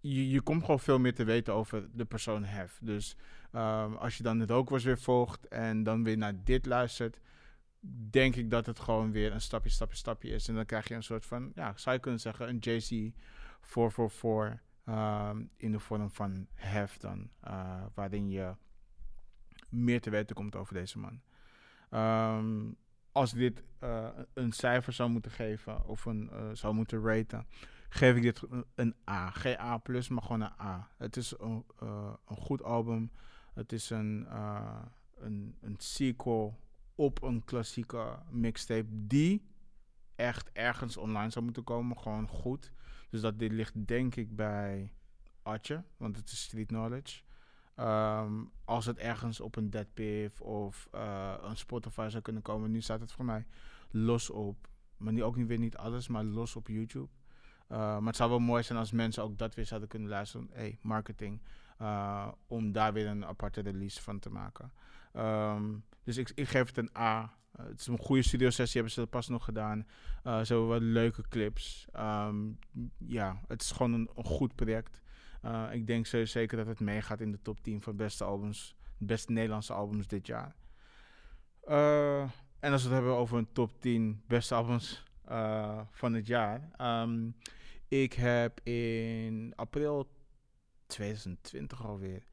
je, 0.00 0.30
je 0.30 0.40
komt 0.40 0.60
gewoon 0.60 0.80
veel 0.80 0.98
meer 0.98 1.14
te 1.14 1.24
weten 1.24 1.54
over 1.54 1.88
de 1.92 2.04
persoon 2.04 2.44
Hef. 2.44 2.78
Dus 2.82 3.16
um, 3.52 3.94
als 3.94 4.16
je 4.16 4.22
dan 4.22 4.38
de 4.38 4.46
Rokers 4.46 4.84
weer 4.84 4.98
volgt 4.98 5.48
en 5.48 5.82
dan 5.82 6.04
weer 6.04 6.16
naar 6.16 6.44
dit 6.44 6.66
luistert... 6.66 7.20
denk 8.10 8.36
ik 8.36 8.50
dat 8.50 8.66
het 8.66 8.78
gewoon 8.78 9.12
weer 9.12 9.32
een 9.32 9.40
stapje, 9.40 9.70
stapje, 9.70 9.96
stapje 9.96 10.30
is. 10.30 10.48
En 10.48 10.54
dan 10.54 10.64
krijg 10.64 10.88
je 10.88 10.94
een 10.94 11.02
soort 11.02 11.26
van... 11.26 11.52
Ja, 11.54 11.72
zou 11.76 11.94
je 11.94 12.00
kunnen 12.00 12.20
zeggen 12.20 12.48
een 12.48 12.58
JC 12.58 13.12
444... 13.60 14.66
Um, 14.88 15.50
in 15.56 15.72
de 15.72 15.78
vorm 15.78 16.10
van 16.10 16.46
hef 16.54 16.96
dan, 16.98 17.30
uh, 17.46 17.82
waarin 17.94 18.30
je 18.30 18.54
meer 19.68 20.00
te 20.00 20.10
weten 20.10 20.36
komt 20.36 20.56
over 20.56 20.74
deze 20.74 20.98
man. 20.98 21.20
Um, 21.90 22.76
als 23.18 23.32
dit 23.32 23.62
uh, 23.84 24.08
een 24.34 24.52
cijfer 24.52 24.92
zou 24.92 25.10
moeten 25.10 25.30
geven 25.30 25.86
of 25.86 26.04
een, 26.04 26.30
uh, 26.32 26.50
zou 26.52 26.74
moeten 26.74 27.02
raten, 27.02 27.46
geef 27.88 28.16
ik 28.16 28.22
dit 28.22 28.42
een 28.74 28.94
A. 29.10 29.30
Geen 29.30 29.58
A+, 29.58 29.80
maar 29.86 30.22
gewoon 30.22 30.40
een 30.40 30.60
A. 30.60 30.90
Het 30.96 31.16
is 31.16 31.34
een, 31.38 31.64
een 32.26 32.36
goed 32.36 32.62
album. 32.62 33.10
Het 33.54 33.72
is 33.72 33.90
een, 33.90 34.26
een, 35.16 35.56
een 35.60 35.74
sequel 35.78 36.58
op 36.94 37.22
een 37.22 37.44
klassieke 37.44 38.18
mixtape 38.30 38.88
die 38.90 39.46
echt 40.14 40.50
ergens 40.52 40.96
online 40.96 41.30
zou 41.30 41.44
moeten 41.44 41.64
komen. 41.64 41.98
Gewoon 41.98 42.28
goed. 42.28 42.72
Dus 43.10 43.20
dat 43.20 43.38
dit 43.38 43.52
ligt 43.52 43.86
denk 43.86 44.16
ik 44.16 44.36
bij 44.36 44.92
Atje, 45.42 45.84
want 45.96 46.16
het 46.16 46.30
is 46.30 46.42
street 46.42 46.66
knowledge. 46.66 47.22
Um, 47.80 48.50
als 48.64 48.86
het 48.86 48.98
ergens 48.98 49.40
op 49.40 49.56
een 49.56 49.70
Deadpiff 49.70 50.40
of 50.40 50.88
uh, 50.94 51.34
een 51.42 51.56
Spotify 51.56 52.06
zou 52.10 52.22
kunnen 52.22 52.42
komen. 52.42 52.70
Nu 52.70 52.80
staat 52.80 53.00
het 53.00 53.12
voor 53.12 53.24
mij 53.24 53.46
los 53.90 54.30
op. 54.30 54.68
Maar 54.96 55.12
nu 55.12 55.22
ook 55.22 55.36
niet 55.36 55.46
weer 55.46 55.58
niet 55.58 55.76
alles, 55.76 56.08
maar 56.08 56.24
los 56.24 56.56
op 56.56 56.68
YouTube. 56.68 57.08
Uh, 57.68 57.78
maar 57.78 58.06
het 58.06 58.16
zou 58.16 58.30
wel 58.30 58.38
mooi 58.38 58.62
zijn 58.62 58.78
als 58.78 58.92
mensen 58.92 59.22
ook 59.22 59.38
dat 59.38 59.54
weer 59.54 59.66
zouden 59.66 59.88
kunnen 59.88 60.08
luisteren. 60.08 60.48
Hey, 60.52 60.78
marketing. 60.82 61.42
Uh, 61.80 62.28
om 62.46 62.72
daar 62.72 62.92
weer 62.92 63.06
een 63.06 63.24
aparte 63.24 63.60
release 63.60 64.02
van 64.02 64.18
te 64.18 64.30
maken. 64.30 64.72
Um, 65.12 65.84
dus 66.02 66.16
ik, 66.16 66.32
ik 66.34 66.48
geef 66.48 66.66
het 66.66 66.78
een 66.78 66.90
A. 66.96 67.36
Het 67.56 67.80
is 67.80 67.86
een 67.86 67.98
goede 67.98 68.22
studio 68.22 68.50
sessie, 68.50 68.80
hebben 68.80 68.92
ze 68.92 69.06
pas 69.06 69.28
nog 69.28 69.44
gedaan. 69.44 69.86
Ze 70.22 70.30
hebben 70.30 70.68
wat 70.68 70.82
leuke 70.82 71.22
clips. 71.28 71.88
Um, 71.96 72.58
ja, 72.98 73.40
het 73.46 73.62
is 73.62 73.70
gewoon 73.70 73.92
een 73.92 74.08
goed 74.14 74.54
project. 74.54 75.00
Uh, 75.48 75.64
ik 75.72 75.86
denk 75.86 76.06
zeker 76.06 76.56
dat 76.56 76.66
het 76.66 76.80
meegaat 76.80 77.20
in 77.20 77.30
de 77.30 77.42
top 77.42 77.62
10 77.62 77.82
van 77.82 77.96
beste 77.96 78.24
albums, 78.24 78.76
beste 78.98 79.32
Nederlandse 79.32 79.72
albums 79.72 80.06
dit 80.06 80.26
jaar. 80.26 80.54
Uh, 81.68 82.20
en 82.60 82.72
als 82.72 82.82
we 82.82 82.88
het 82.88 82.98
hebben 82.98 83.16
over 83.16 83.38
een 83.38 83.52
top 83.52 83.80
10 83.80 84.22
beste 84.26 84.54
albums 84.54 85.04
uh, 85.28 85.80
van 85.90 86.12
het 86.12 86.26
jaar. 86.26 86.70
Um, 87.02 87.36
ik 87.88 88.12
heb 88.12 88.60
in 88.62 89.52
april 89.56 90.10
2020 90.86 91.86
alweer 91.86 92.26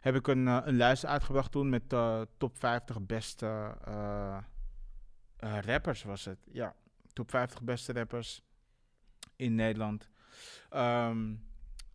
heb 0.00 0.14
ik 0.14 0.26
een, 0.26 0.46
een 0.46 0.76
lijst 0.76 1.06
uitgebracht 1.06 1.52
toen 1.52 1.68
met 1.68 1.90
de 1.90 2.28
top 2.36 2.56
50 2.56 3.00
beste 3.02 3.76
Eh, 5.38 5.58
rappers 5.60 6.02
was 6.02 6.24
het, 6.24 6.38
ja. 6.52 6.74
Top 7.12 7.30
50 7.30 7.62
beste 7.62 7.92
rappers 7.92 8.42
in 9.36 9.54
Nederland. 9.54 10.08
Ehm, 10.70 11.34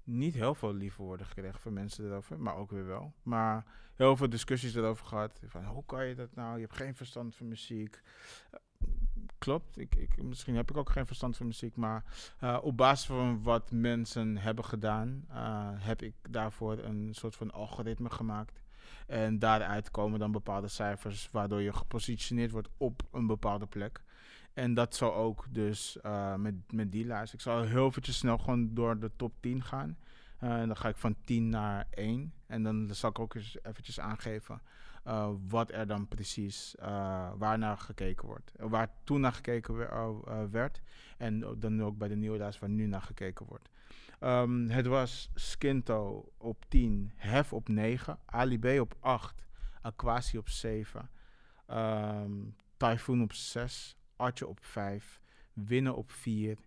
niet 0.04 0.34
heel 0.34 0.56
veel 0.56 0.74
lieve 0.74 1.02
woorden 1.02 1.26
gekregen 1.26 1.60
van 1.60 1.74
mensen 1.74 2.06
erover, 2.06 2.40
maar 2.40 2.56
ook 2.56 2.72
weer 2.72 2.86
wel. 2.86 3.14
Maar 3.24 3.66
heel 3.96 4.18
veel 4.18 4.30
discussies 4.30 4.76
erover 4.76 5.06
gehad. 5.06 5.40
Van 5.46 5.66
hoe 5.66 5.86
kan 5.86 6.06
je 6.06 6.16
dat 6.16 6.36
nou? 6.36 6.56
Je 6.56 6.62
hebt 6.62 6.76
geen 6.76 6.96
verstand 6.96 7.36
van 7.36 7.48
muziek. 7.48 8.02
Uh, 8.54 8.60
klopt, 9.38 9.78
ik, 9.78 9.96
ik, 9.96 10.24
misschien 10.24 10.56
heb 10.56 10.70
ik 10.70 10.78
ook 10.78 10.90
geen 10.90 11.06
verstand 11.06 11.38
van 11.38 11.46
muziek, 11.46 11.76
maar 11.76 12.04
uh, 12.44 12.60
op 12.62 12.78
basis 12.78 13.06
van 13.06 13.44
wat 13.44 13.72
mensen 13.72 14.38
hebben 14.38 14.66
gedaan, 14.66 15.26
uh, 15.30 15.70
heb 15.74 16.02
ik 16.02 16.14
daarvoor 16.30 16.78
een 16.78 17.10
soort 17.14 17.36
van 17.36 17.52
algoritme 17.52 18.10
gemaakt. 18.10 18.62
En 19.08 19.40
daaruit 19.40 19.92
komen 19.92 20.20
dan 20.20 20.32
bepaalde 20.32 20.68
cijfers, 20.68 21.30
waardoor 21.32 21.62
je 21.62 21.74
gepositioneerd 21.74 22.52
wordt 22.52 22.70
op 22.78 23.02
een 23.12 23.28
bepaalde 23.28 23.66
plek. 23.66 24.02
En 24.54 24.74
dat 24.74 24.96
zal 24.96 25.16
ook 25.16 25.46
dus 25.50 25.98
uh, 26.06 26.36
met, 26.36 26.56
met 26.72 26.92
die 26.92 27.06
lijst. 27.06 27.34
Ik 27.34 27.42
zal 27.42 27.62
heel 27.62 27.88
eventjes 27.88 28.18
snel 28.18 28.38
gewoon 28.38 28.74
door 28.74 29.00
de 29.00 29.12
top 29.16 29.34
10 29.40 29.64
gaan. 29.64 29.98
Uh, 30.44 30.58
dan 30.58 30.78
ga 30.78 30.90
ik 30.90 30.96
van 30.96 31.16
10 31.26 31.50
naar 31.50 31.88
1. 31.90 32.34
En 32.46 32.64
dan 32.64 32.90
zal 32.92 33.10
ik 33.10 33.20
ook 33.20 33.36
eens 33.36 33.58
eventjes 33.64 34.00
aangeven 34.00 34.62
uh, 35.08 35.30
wat 35.48 35.72
er 35.72 35.88
dan 35.88 36.08
precies, 36.08 36.76
waar 37.38 37.58
naar 37.58 37.78
gekeken 37.78 38.28
wordt. 38.28 38.52
Waar 38.58 38.90
toen 39.04 39.22
naar 39.22 39.34
gekeken 39.34 39.76
werd. 40.52 40.82
En 41.18 41.60
dan 41.60 41.84
ook 41.84 41.98
bij 41.98 42.08
de 42.08 42.16
nieuwe 42.16 42.38
lijst 42.38 42.60
waar 42.60 42.70
nu 42.70 42.86
naar 42.86 43.02
gekeken 43.02 43.46
wordt. 43.46 43.70
Um, 44.24 44.70
het 44.70 44.86
was 44.86 45.30
Skinto 45.36 46.32
op 46.38 46.66
10, 46.68 47.12
Hef 47.16 47.54
op 47.54 47.68
9, 47.68 48.20
Ali 48.26 48.80
op 48.80 48.96
8, 49.00 49.46
Aquasi 49.82 50.38
op 50.38 50.50
7, 50.50 51.10
um, 51.68 52.56
Typhoon 52.78 53.22
op 53.22 53.34
6, 53.34 53.98
Artje 54.24 54.48
op 54.48 54.60
5, 54.62 55.22
Winnen 55.54 55.96
op 55.96 56.12
4, 56.12 56.58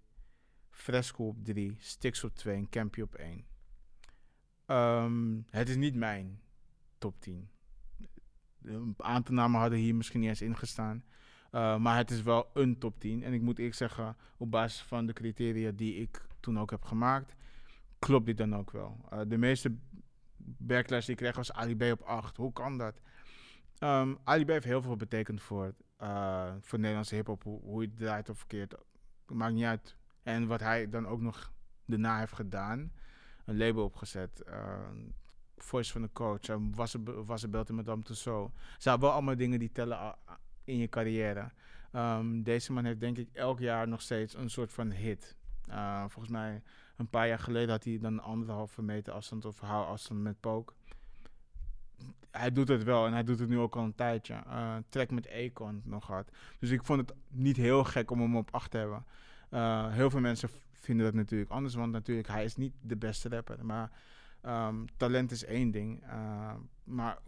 Fresco 0.71 1.27
op 1.27 1.45
3, 1.45 1.77
Stix 1.79 2.25
op 2.25 2.35
2 2.35 2.57
en 2.57 2.69
Campy 2.69 3.01
op 3.01 3.15
1. 3.15 3.45
Um, 4.67 5.45
het 5.51 5.69
is 5.69 5.77
niet 5.77 5.95
mijn 5.95 6.41
top 6.99 7.21
10. 7.21 7.49
Een 8.63 8.95
aantal 8.97 9.35
namen 9.35 9.61
hadden 9.61 9.79
hier 9.79 9.95
misschien 9.95 10.21
niet 10.21 10.29
eens 10.29 10.43
ingestaan. 10.43 11.05
Uh, 11.53 11.77
maar 11.77 11.97
het 11.97 12.11
is 12.11 12.23
wel 12.23 12.51
een 12.55 12.79
top 12.79 13.01
10. 13.01 13.23
En 13.23 13.33
ik 13.33 13.43
moet 13.43 13.59
eerlijk 13.59 13.77
zeggen, 13.77 14.17
op 14.37 14.51
basis 14.51 14.83
van 14.83 15.07
de 15.07 15.13
criteria 15.13 15.71
die 15.71 15.95
ik 15.95 16.27
toen 16.41 16.59
ook 16.59 16.71
heb 16.71 16.85
gemaakt, 16.85 17.35
klopt 17.99 18.27
dit 18.27 18.37
dan 18.37 18.57
ook 18.57 18.71
wel. 18.71 19.09
Uh, 19.13 19.21
de 19.27 19.39
meeste 19.39 19.77
backslash 20.37 21.05
die 21.05 21.15
ik 21.15 21.21
kreeg 21.21 21.37
was 21.37 21.53
Ali 21.53 21.93
op 21.93 22.03
8. 22.03 22.37
Hoe 22.37 22.53
kan 22.53 22.79
dat? 22.79 23.01
Um, 23.81 24.19
Ali 24.25 24.45
B 24.45 24.49
heeft 24.49 24.65
heel 24.65 24.83
veel 24.83 24.97
betekend 24.97 25.43
voor, 25.43 25.75
uh, 26.03 26.53
voor 26.61 26.79
Nederlandse 26.79 27.15
hip-hop. 27.15 27.43
Hoe, 27.43 27.61
hoe 27.61 27.83
het 27.83 27.97
draait 27.97 28.29
of 28.29 28.39
verkeerd. 28.39 28.75
Maakt 29.27 29.55
niet 29.55 29.65
uit. 29.65 29.97
En 30.23 30.47
wat 30.47 30.61
hij 30.61 30.89
dan 30.89 31.07
ook 31.07 31.21
nog 31.21 31.53
daarna 31.85 32.19
heeft 32.19 32.33
gedaan. 32.33 32.93
Een 33.45 33.57
label 33.57 33.85
opgezet. 33.85 34.43
Uh, 34.49 34.79
voice 35.57 35.93
van 35.93 36.03
de 36.03 36.11
coach. 36.13 36.59
Was 36.75 36.95
er, 36.95 37.25
was 37.25 37.51
Belt 37.51 37.69
in 37.69 37.75
Madame 37.75 38.03
Tussauds. 38.03 38.53
Het 38.73 38.83
zijn 38.83 39.01
wel 39.01 39.11
allemaal 39.11 39.37
dingen 39.37 39.59
die 39.59 39.73
tellen 39.73 40.17
in 40.65 40.77
je 40.77 40.89
carrière. 40.89 41.51
Um, 41.93 42.43
deze 42.43 42.73
man 42.73 42.85
heeft 42.85 43.01
denk 43.01 43.19
ik 43.19 43.29
elk 43.33 43.59
jaar 43.59 43.89
nog 43.89 44.03
steeds 44.03 44.35
een 44.35 44.51
soort 44.51 44.73
van 44.73 44.91
hit. 44.91 45.37
Uh, 45.69 46.01
volgens 46.01 46.29
mij 46.29 46.63
een 46.97 47.09
paar 47.09 47.29
jaar 47.29 47.39
geleden 47.39 47.71
had 47.71 47.85
hij 47.85 47.99
dan 47.99 48.21
anderhalve 48.21 48.83
meter 48.83 49.13
afstand 49.13 49.45
of 49.45 49.63
afstand 49.63 50.21
met 50.21 50.41
poke. 50.41 50.73
Hij 52.31 52.53
doet 52.53 52.69
het 52.69 52.83
wel 52.83 53.07
en 53.07 53.13
hij 53.13 53.25
doet 53.25 53.39
het 53.39 53.49
nu 53.49 53.59
ook 53.59 53.77
al 53.77 53.85
een 53.85 53.95
tijdje. 53.95 54.35
Uh, 54.47 54.77
track 54.89 55.11
met 55.11 55.31
Akon 55.31 55.83
nog 55.85 56.05
gehad. 56.05 56.31
Dus 56.59 56.71
ik 56.71 56.85
vond 56.85 57.01
het 57.01 57.17
niet 57.29 57.57
heel 57.57 57.85
gek 57.85 58.11
om 58.11 58.21
hem 58.21 58.37
op 58.37 58.49
acht 58.51 58.71
te 58.71 58.77
hebben. 58.77 59.05
Uh, 59.51 59.93
heel 59.93 60.11
veel 60.11 60.21
mensen 60.21 60.49
vinden 60.73 61.07
dat 61.07 61.15
natuurlijk 61.15 61.51
anders, 61.51 61.75
want 61.75 61.93
natuurlijk, 61.93 62.29
hij 62.29 62.45
is 62.45 62.57
niet 62.57 62.75
de 62.81 62.97
beste 62.97 63.29
rapper. 63.29 63.65
Maar 63.65 63.91
um, 64.43 64.87
talent 64.97 65.31
is 65.31 65.45
één 65.45 65.71
ding. 65.71 66.03
Uh, 66.05 66.55
maar 66.85 67.19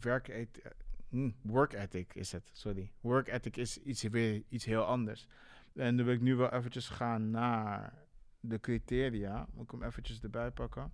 werk 0.00 0.28
ethic, 0.28 0.72
hm, 1.08 1.30
work 1.42 1.72
ethic 1.72 2.14
is 2.14 2.32
het, 2.32 2.50
sorry. 2.52 2.90
Work 3.00 3.28
ethic 3.28 3.56
is 3.56 3.78
iets, 3.78 4.02
weer 4.02 4.42
iets 4.48 4.64
heel 4.64 4.84
anders. 4.84 5.26
En 5.74 5.96
dan 5.96 6.06
wil 6.06 6.14
ik 6.14 6.20
nu 6.20 6.36
wel 6.36 6.52
eventjes 6.52 6.88
gaan 6.88 7.30
naar 7.30 7.92
de 8.40 8.60
criteria. 8.60 9.46
Moet 9.54 9.64
ik 9.64 9.70
hem 9.70 9.82
eventjes 9.82 10.20
erbij 10.20 10.50
pakken. 10.50 10.92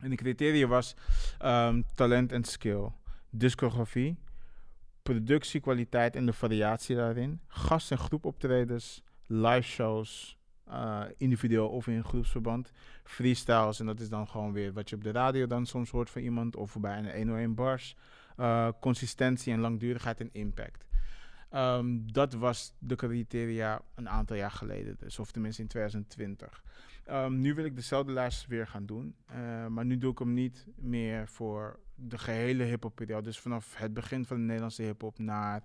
En 0.00 0.10
de 0.10 0.16
criteria 0.16 0.66
was 0.66 0.94
um, 1.44 1.84
talent 1.94 2.32
en 2.32 2.44
skill, 2.44 2.88
discografie, 3.30 4.16
productiekwaliteit 5.02 6.16
en 6.16 6.26
de 6.26 6.32
variatie 6.32 6.96
daarin, 6.96 7.40
gast- 7.46 7.90
en 7.90 7.98
groepoptredens, 7.98 9.02
live 9.26 9.68
shows, 9.68 10.38
uh, 10.68 11.02
individueel 11.16 11.68
of 11.68 11.86
in 11.86 12.04
groepsverband, 12.04 12.70
freestyles, 13.04 13.80
en 13.80 13.86
dat 13.86 14.00
is 14.00 14.08
dan 14.08 14.28
gewoon 14.28 14.52
weer 14.52 14.72
wat 14.72 14.88
je 14.88 14.96
op 14.96 15.04
de 15.04 15.10
radio 15.10 15.46
dan 15.46 15.66
soms 15.66 15.90
hoort 15.90 16.10
van 16.10 16.22
iemand, 16.22 16.56
of 16.56 16.80
bij 16.80 16.98
een 16.98 17.16
101 17.16 17.54
bars, 17.54 17.96
uh, 18.36 18.68
consistentie 18.80 19.52
en 19.52 19.60
langdurigheid 19.60 20.20
en 20.20 20.28
impact. 20.32 20.86
Um, 21.54 22.12
dat 22.12 22.32
was 22.32 22.74
de 22.78 22.96
criteria 22.96 23.82
een 23.94 24.08
aantal 24.08 24.36
jaar 24.36 24.50
geleden, 24.50 24.96
dus, 24.98 25.18
of 25.18 25.30
tenminste 25.30 25.62
in 25.62 25.68
2020. 25.68 26.62
Um, 27.10 27.40
nu 27.40 27.54
wil 27.54 27.64
ik 27.64 27.76
dezelfde 27.76 28.12
lijst 28.12 28.46
weer 28.46 28.66
gaan 28.66 28.86
doen, 28.86 29.16
uh, 29.30 29.66
maar 29.66 29.84
nu 29.84 29.98
doe 29.98 30.10
ik 30.10 30.18
hem 30.18 30.32
niet 30.32 30.66
meer 30.76 31.28
voor 31.28 31.80
de 31.94 32.18
gehele 32.18 32.64
hip-hop 32.64 32.94
periode. 32.94 33.22
Dus 33.22 33.40
vanaf 33.40 33.76
het 33.76 33.94
begin 33.94 34.24
van 34.24 34.36
de 34.36 34.42
Nederlandse 34.42 34.82
hip-hop 34.82 35.18
naar 35.18 35.62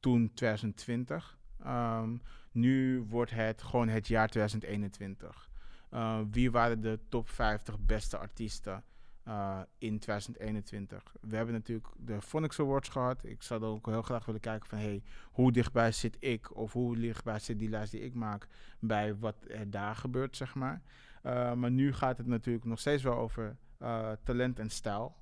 toen 0.00 0.34
2020. 0.34 1.38
Um, 1.66 2.20
nu 2.52 3.00
wordt 3.08 3.30
het 3.30 3.62
gewoon 3.62 3.88
het 3.88 4.08
jaar 4.08 4.28
2021. 4.28 5.50
Uh, 5.90 6.20
wie 6.30 6.50
waren 6.50 6.80
de 6.80 6.98
top 7.08 7.28
50 7.28 7.80
beste 7.80 8.18
artiesten? 8.18 8.84
Uh, 9.28 9.60
in 9.78 9.98
2021. 9.98 11.14
We 11.20 11.36
hebben 11.36 11.54
natuurlijk 11.54 11.88
de 11.96 12.22
Phonics 12.22 12.60
Awards 12.60 12.88
gehad. 12.88 13.24
Ik 13.24 13.42
zou 13.42 13.62
ook 13.62 13.86
heel 13.86 14.02
graag 14.02 14.24
willen 14.24 14.40
kijken 14.40 14.68
van 14.68 14.78
hey, 14.78 15.02
hoe 15.24 15.52
dichtbij 15.52 15.92
zit 15.92 16.16
ik 16.18 16.56
of 16.56 16.72
hoe 16.72 16.96
dichtbij 16.96 17.38
zit 17.38 17.58
die 17.58 17.68
lijst 17.68 17.92
die 17.92 18.00
ik 18.00 18.14
maak 18.14 18.48
bij 18.78 19.16
wat 19.16 19.36
er 19.48 19.70
daar 19.70 19.96
gebeurt, 19.96 20.36
zeg 20.36 20.54
maar. 20.54 20.82
Uh, 21.22 21.52
maar 21.52 21.70
nu 21.70 21.92
gaat 21.92 22.18
het 22.18 22.26
natuurlijk 22.26 22.64
nog 22.64 22.78
steeds 22.78 23.02
wel 23.02 23.16
over 23.16 23.56
uh, 23.82 24.10
talent 24.22 24.58
en 24.58 24.70
stijl. 24.70 25.16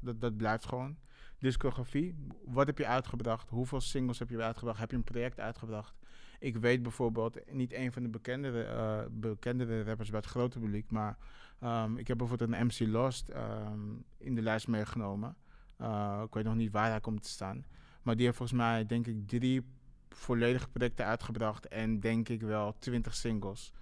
dat, 0.00 0.20
dat 0.20 0.36
blijft 0.36 0.66
gewoon. 0.66 0.96
Discografie, 1.38 2.14
wat 2.44 2.66
heb 2.66 2.78
je 2.78 2.86
uitgebracht? 2.86 3.50
Hoeveel 3.50 3.80
singles 3.80 4.18
heb 4.18 4.30
je 4.30 4.42
uitgebracht? 4.42 4.78
Heb 4.78 4.90
je 4.90 4.96
een 4.96 5.04
project 5.04 5.40
uitgebracht? 5.40 5.94
Ik 6.38 6.56
weet 6.56 6.82
bijvoorbeeld, 6.82 7.52
niet 7.52 7.72
een 7.72 7.92
van 7.92 8.02
de 8.02 8.08
bekendere, 8.08 8.64
uh, 8.64 9.06
bekendere 9.10 9.82
rappers 9.82 10.10
bij 10.10 10.18
het 10.18 10.28
grote 10.28 10.58
publiek, 10.58 10.90
maar 10.90 11.16
um, 11.62 11.98
ik 11.98 12.08
heb 12.08 12.18
bijvoorbeeld 12.18 12.52
een 12.52 12.66
MC 12.66 12.78
Lost 12.78 13.28
um, 13.28 14.04
in 14.18 14.34
de 14.34 14.42
lijst 14.42 14.68
meegenomen. 14.68 15.36
Uh, 15.80 16.22
ik 16.26 16.34
weet 16.34 16.44
nog 16.44 16.54
niet 16.54 16.72
waar 16.72 16.90
hij 16.90 17.00
komt 17.00 17.22
te 17.22 17.28
staan. 17.28 17.64
Maar 18.02 18.16
die 18.16 18.24
heeft 18.24 18.36
volgens 18.36 18.58
mij, 18.58 18.86
denk 18.86 19.06
ik, 19.06 19.28
drie 19.28 19.62
volledige 20.08 20.68
projecten 20.68 21.06
uitgebracht 21.06 21.68
en 21.68 22.00
denk 22.00 22.28
ik 22.28 22.42
wel 22.42 22.78
twintig 22.78 23.14
singles. 23.14 23.72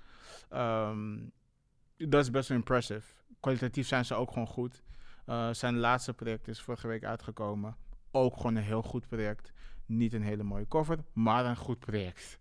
Um, 0.51 1.33
dat 1.97 2.23
is 2.23 2.31
best 2.31 2.49
wel 2.49 2.59
impressive. 2.59 3.13
Kwalitatief 3.41 3.87
zijn 3.87 4.05
ze 4.05 4.15
ook 4.15 4.33
gewoon 4.33 4.47
goed. 4.47 4.83
Uh, 5.27 5.53
zijn 5.53 5.77
laatste 5.77 6.15
project 6.15 6.49
is 6.49 6.61
vorige 6.61 6.87
week 6.87 7.05
uitgekomen. 7.05 7.77
Ook 8.11 8.37
gewoon 8.37 8.57
een 8.57 8.63
heel 8.63 8.83
goed 8.83 9.09
project. 9.09 9.53
Niet 9.87 10.13
een 10.13 10.23
hele 10.23 10.43
mooie 10.43 10.69
cover, 10.69 10.99
maar 11.13 11.45
een 11.45 11.57
goed 11.57 11.79
project. 11.79 12.39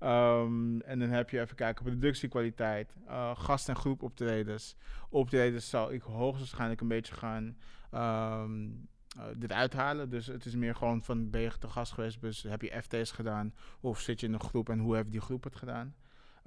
Um, 0.00 0.80
en 0.80 0.98
dan 0.98 1.08
heb 1.08 1.30
je 1.30 1.40
even 1.40 1.56
kijken, 1.56 1.84
productiekwaliteit, 1.84 2.94
uh, 3.06 3.36
gast- 3.36 3.68
en 3.68 3.76
groep 3.76 4.02
optredens. 4.02 5.70
Zal 5.70 5.92
ik 5.92 6.02
hoogstwaarschijnlijk 6.02 6.80
een 6.80 6.88
beetje 6.88 7.14
gaan 7.14 7.56
um, 7.94 8.88
uh, 9.16 9.24
dit 9.36 9.52
uithalen. 9.52 10.10
Dus 10.10 10.26
het 10.26 10.44
is 10.44 10.54
meer 10.54 10.74
gewoon 10.74 11.02
van 11.02 11.30
ben 11.30 11.40
je 11.40 11.58
te 11.58 11.68
gast 11.68 11.92
geweest, 11.92 12.20
dus 12.20 12.42
heb 12.42 12.62
je 12.62 12.82
FT's 12.82 13.10
gedaan 13.10 13.54
of 13.80 14.00
zit 14.00 14.20
je 14.20 14.26
in 14.26 14.32
een 14.32 14.40
groep 14.40 14.68
en 14.68 14.78
hoe 14.78 14.96
heeft 14.96 15.10
die 15.10 15.20
groep 15.20 15.44
het 15.44 15.56
gedaan. 15.56 15.94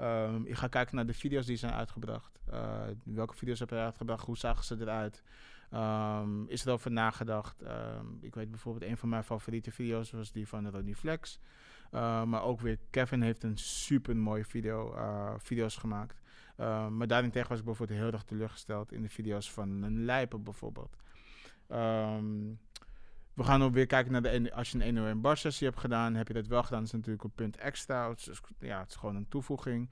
Um, 0.01 0.45
ik 0.45 0.55
ga 0.55 0.67
kijken 0.67 0.95
naar 0.95 1.05
de 1.05 1.13
video's 1.13 1.45
die 1.45 1.57
zijn 1.57 1.73
uitgebracht. 1.73 2.39
Uh, 2.53 2.81
welke 3.03 3.35
video's 3.35 3.59
heb 3.59 3.69
je 3.69 3.75
uitgebracht? 3.75 4.25
Hoe 4.25 4.37
zagen 4.37 4.63
ze 4.63 4.77
eruit? 4.79 5.23
Um, 5.73 6.47
is 6.47 6.65
er 6.65 6.71
over 6.71 6.91
nagedacht? 6.91 7.61
Um, 7.61 8.17
ik 8.21 8.35
weet 8.35 8.49
bijvoorbeeld, 8.49 8.91
een 8.91 8.97
van 8.97 9.09
mijn 9.09 9.23
favoriete 9.23 9.71
video's 9.71 10.11
was 10.11 10.31
die 10.31 10.47
van 10.47 10.69
Ronnie 10.69 10.95
Flex. 10.95 11.39
Uh, 11.91 12.23
maar 12.23 12.43
ook 12.43 12.59
weer, 12.59 12.77
Kevin 12.89 13.21
heeft 13.21 13.43
een 13.43 13.57
super 13.57 14.17
mooie 14.17 14.45
video, 14.45 14.95
uh, 14.95 15.33
video's 15.37 15.75
gemaakt. 15.75 16.21
Maar 16.89 17.07
daarentegen 17.07 17.49
was 17.49 17.59
ik 17.59 17.65
bijvoorbeeld 17.65 17.99
heel 17.99 18.11
erg 18.11 18.23
teleurgesteld 18.23 18.91
in 18.91 19.01
de 19.01 19.09
video's 19.09 19.51
van 19.51 19.69
een 19.83 20.05
Lijpen 20.05 20.43
bijvoorbeeld. 20.43 20.95
We 23.33 23.43
gaan 23.43 23.63
ook 23.63 23.73
weer 23.73 23.85
kijken 23.85 24.11
naar 24.11 24.21
de 24.21 24.53
als 24.53 24.71
je 24.71 24.77
een 24.77 24.83
101 24.83 25.21
bar 25.21 25.37
sessie 25.37 25.67
hebt 25.67 25.79
gedaan, 25.79 26.15
heb 26.15 26.27
je 26.27 26.33
dat 26.33 26.47
wel 26.47 26.63
gedaan, 26.63 26.79
dat 26.79 26.87
is 26.87 26.93
natuurlijk 26.93 27.23
een 27.23 27.31
punt 27.35 27.57
extra. 27.57 28.13
Ja, 28.59 28.79
het 28.79 28.89
is 28.89 28.95
gewoon 28.95 29.15
een 29.15 29.27
toevoeging. 29.27 29.89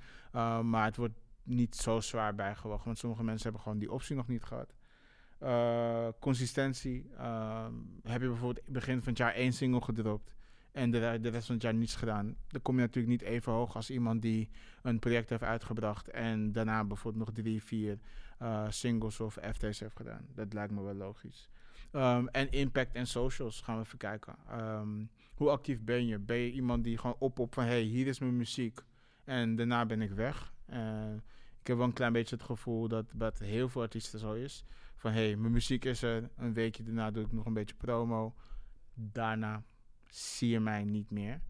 maar 0.61 0.85
het 0.85 0.95
wordt 0.95 1.19
niet 1.43 1.75
zo 1.75 1.99
zwaar 1.99 2.35
bijgewogen, 2.35 2.85
want 2.85 2.97
sommige 2.97 3.23
mensen 3.23 3.43
hebben 3.43 3.61
gewoon 3.61 3.79
die 3.79 3.91
optie 3.91 4.15
nog 4.15 4.27
niet 4.27 4.43
gehad. 4.43 4.74
Uh, 5.45 6.07
consistentie. 6.19 7.09
Uh, 7.17 7.65
heb 8.03 8.21
je 8.21 8.27
bijvoorbeeld 8.27 8.67
begin 8.67 8.97
van 8.99 9.07
het 9.09 9.17
jaar 9.17 9.33
één 9.33 9.53
single 9.53 9.81
gedropt 9.81 10.35
en 10.71 10.91
de, 10.91 11.17
de 11.21 11.29
rest 11.29 11.45
van 11.45 11.55
het 11.55 11.63
jaar 11.63 11.73
niets 11.73 11.95
gedaan. 11.95 12.35
Dan 12.47 12.61
kom 12.61 12.75
je 12.75 12.81
natuurlijk 12.81 13.21
niet 13.21 13.31
even 13.31 13.51
hoog 13.51 13.75
als 13.75 13.89
iemand 13.89 14.21
die 14.21 14.49
een 14.81 14.99
project 14.99 15.29
heeft 15.29 15.43
uitgebracht 15.43 16.09
en 16.09 16.51
daarna 16.51 16.83
bijvoorbeeld 16.83 17.25
nog 17.25 17.35
drie, 17.35 17.63
vier 17.63 17.99
uh, 18.41 18.65
singles 18.69 19.19
of 19.19 19.37
FT's 19.53 19.79
heeft 19.79 19.95
gedaan. 19.95 20.25
Dat 20.33 20.53
lijkt 20.53 20.71
me 20.71 20.81
wel 20.81 20.93
logisch. 20.93 21.49
Um, 21.91 22.27
en 22.27 22.51
impact 22.51 22.95
en 22.95 23.07
socials 23.07 23.61
gaan 23.61 23.75
we 23.75 23.83
even 23.83 23.97
kijken. 23.97 24.35
Um, 24.51 25.09
hoe 25.35 25.49
actief 25.49 25.81
ben 25.81 26.05
je? 26.07 26.19
Ben 26.19 26.37
je 26.37 26.51
iemand 26.51 26.83
die 26.83 26.97
gewoon 26.97 27.15
op 27.19 27.39
op 27.39 27.53
van 27.53 27.63
hey, 27.63 27.81
hier 27.81 28.07
is 28.07 28.19
mijn 28.19 28.37
muziek 28.37 28.79
en 29.23 29.55
daarna 29.55 29.85
ben 29.85 30.01
ik 30.01 30.11
weg? 30.11 30.53
Uh, 30.69 31.13
ik 31.59 31.67
heb 31.67 31.77
wel 31.77 31.85
een 31.85 31.93
klein 31.93 32.13
beetje 32.13 32.35
het 32.35 32.45
gevoel 32.45 32.87
dat 32.87 33.05
dat 33.13 33.39
heel 33.39 33.69
veel 33.69 33.81
artiesten 33.81 34.19
zo 34.19 34.33
is. 34.33 34.65
Van 35.05 35.13
hey, 35.13 35.35
mijn 35.35 35.51
muziek 35.51 35.85
is 35.85 36.01
er, 36.01 36.29
een 36.35 36.53
weekje 36.53 36.83
daarna 36.83 37.11
doe 37.11 37.23
ik 37.23 37.31
nog 37.31 37.45
een 37.45 37.53
beetje 37.53 37.75
promo. 37.75 38.35
Daarna 38.93 39.63
zie 40.09 40.49
je 40.49 40.59
mij 40.59 40.83
niet 40.83 41.11
meer. 41.11 41.41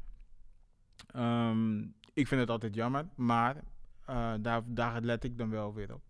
Um, 1.15 1.95
ik 2.13 2.27
vind 2.27 2.41
het 2.41 2.49
altijd 2.49 2.75
jammer, 2.75 3.07
maar 3.15 3.63
uh, 4.09 4.33
daar, 4.67 5.01
let 5.01 5.23
ik 5.23 5.37
dan 5.37 5.49
wel 5.49 5.73
weer 5.73 5.93
op. 5.93 6.01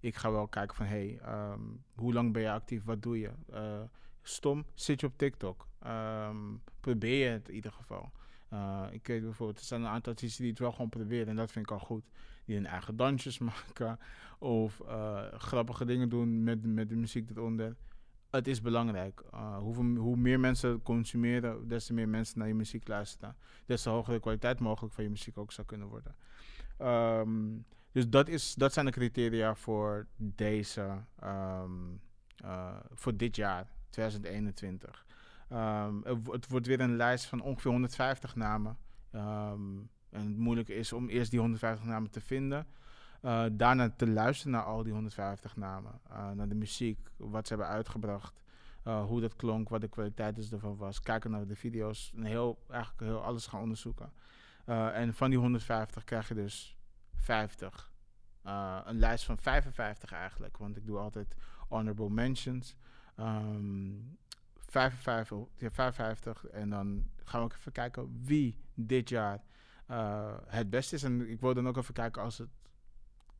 Ik 0.00 0.16
ga 0.16 0.30
wel 0.30 0.48
kijken 0.48 0.76
van, 0.76 0.86
hey, 0.86 1.20
um, 1.26 1.84
hoe 1.94 2.12
lang 2.12 2.32
ben 2.32 2.42
je 2.42 2.50
actief? 2.50 2.84
Wat 2.84 3.02
doe 3.02 3.18
je? 3.18 3.30
Uh, 3.50 3.80
stom, 4.22 4.64
zit 4.74 5.00
je 5.00 5.06
op 5.06 5.18
TikTok? 5.18 5.66
Um, 5.86 6.62
probeer 6.80 7.24
je 7.24 7.30
het 7.30 7.48
in 7.48 7.54
ieder 7.54 7.72
geval. 7.72 8.10
Uh, 8.52 8.86
ik 8.90 9.06
weet 9.06 9.22
bijvoorbeeld, 9.22 9.58
er 9.58 9.64
zijn 9.64 9.80
een 9.80 9.88
aantal 9.88 10.12
artiesten 10.12 10.42
die 10.42 10.50
het 10.50 10.60
wel 10.60 10.72
gewoon 10.72 10.88
proberen 10.88 11.28
en 11.28 11.36
dat 11.36 11.52
vind 11.52 11.64
ik 11.64 11.72
al 11.72 11.78
goed. 11.78 12.04
Die 12.44 12.56
hun 12.56 12.66
eigen 12.66 12.96
dansjes 12.96 13.38
maken 13.48 13.98
of 14.38 14.82
grappige 15.32 15.84
dingen 15.84 16.08
doen 16.08 16.42
met, 16.42 16.64
met 16.66 16.88
de 16.88 16.96
muziek 16.96 17.30
eronder 17.30 17.76
het 18.30 18.48
is 18.48 18.60
belangrijk. 18.60 19.22
Uh, 19.34 19.58
hoe, 19.58 19.98
hoe, 19.98 20.16
meer 20.16 20.40
mensen 20.40 20.82
consumeren, 20.82 21.68
des 21.68 21.86
te 21.86 21.92
meer 21.92 22.08
mensen 22.08 22.38
naar 22.38 22.48
je 22.48 22.54
muziek 22.54 22.88
luisteren. 22.88 23.36
Des 23.66 23.82
te 23.82 23.88
hoger 23.88 24.12
de 24.12 24.20
kwaliteit 24.20 24.60
mogelijk 24.60 24.94
van 24.94 25.04
je 25.04 25.10
muziek 25.10 25.38
ook 25.38 25.52
zou 25.52 25.66
kunnen 25.66 25.88
worden. 25.88 26.16
Um, 26.80 27.66
dus 27.92 28.08
dat, 28.08 28.28
is, 28.28 28.54
dat 28.54 28.72
zijn 28.72 28.86
de 28.86 28.92
criteria 28.92 29.54
voor 29.54 30.06
deze, 30.16 31.04
uh, 31.22 31.62
voor 32.92 33.16
dit 33.16 33.36
jaar, 33.36 33.72
2021. 33.90 35.06
Um, 35.52 36.02
het 36.30 36.48
wordt 36.48 36.66
weer 36.66 36.80
een 36.80 36.96
lijst 36.96 37.24
van 37.24 37.40
ongeveer 37.40 37.70
150 37.70 38.36
namen. 38.36 38.76
en 39.10 39.90
het 40.10 40.36
moeilijke 40.36 40.74
is 40.74 40.92
om 40.92 41.08
eerst 41.08 41.30
die 41.30 41.40
150 41.40 41.86
namen 41.86 42.10
te 42.10 42.20
vinden. 42.20 42.66
Uh, 43.22 43.44
daarna 43.52 43.90
te 43.90 44.08
luisteren 44.08 44.52
naar 44.52 44.62
al 44.62 44.82
die 44.82 44.92
150 44.92 45.56
namen. 45.56 46.00
Uh, 46.10 46.30
naar 46.30 46.48
de 46.48 46.54
muziek, 46.54 47.10
wat 47.16 47.46
ze 47.46 47.54
hebben 47.54 47.72
uitgebracht. 47.72 48.40
Uh, 48.84 49.04
hoe 49.04 49.20
dat 49.20 49.36
klonk, 49.36 49.68
wat 49.68 49.80
de 49.80 49.88
kwaliteit 49.88 50.36
dus 50.36 50.52
ervan 50.52 50.76
was. 50.76 51.00
Kijken 51.00 51.30
naar 51.30 51.46
de 51.46 51.56
video's. 51.56 52.12
En 52.16 52.24
heel, 52.24 52.58
eigenlijk 52.70 53.00
heel 53.00 53.22
alles 53.22 53.46
gaan 53.46 53.60
onderzoeken. 53.60 54.12
en 54.64 55.14
van 55.14 55.30
die 55.30 55.38
150 55.38 56.04
krijg 56.04 56.28
je 56.28 56.34
dus 56.34 56.76
50. 57.14 57.92
een 58.84 58.98
lijst 58.98 59.24
van 59.24 59.38
55 59.38 60.12
eigenlijk. 60.12 60.56
Want 60.56 60.76
ik 60.76 60.86
doe 60.86 60.98
altijd 60.98 61.34
honorable 61.68 62.10
mentions. 62.10 62.76
Um, 63.16 64.18
55, 64.68 65.38
ja, 65.56 65.70
55. 65.70 66.46
En 66.46 66.70
dan 66.70 67.10
gaan 67.24 67.40
we 67.40 67.46
ook 67.46 67.52
even 67.52 67.72
kijken 67.72 68.20
wie 68.24 68.56
dit 68.74 69.08
jaar 69.08 69.42
het 70.46 70.70
beste 70.70 70.94
is. 70.94 71.02
En 71.02 71.30
ik 71.30 71.40
wil 71.40 71.54
dan 71.54 71.68
ook 71.68 71.76
even 71.76 71.94
kijken 71.94 72.22
als 72.22 72.38
het 72.38 72.48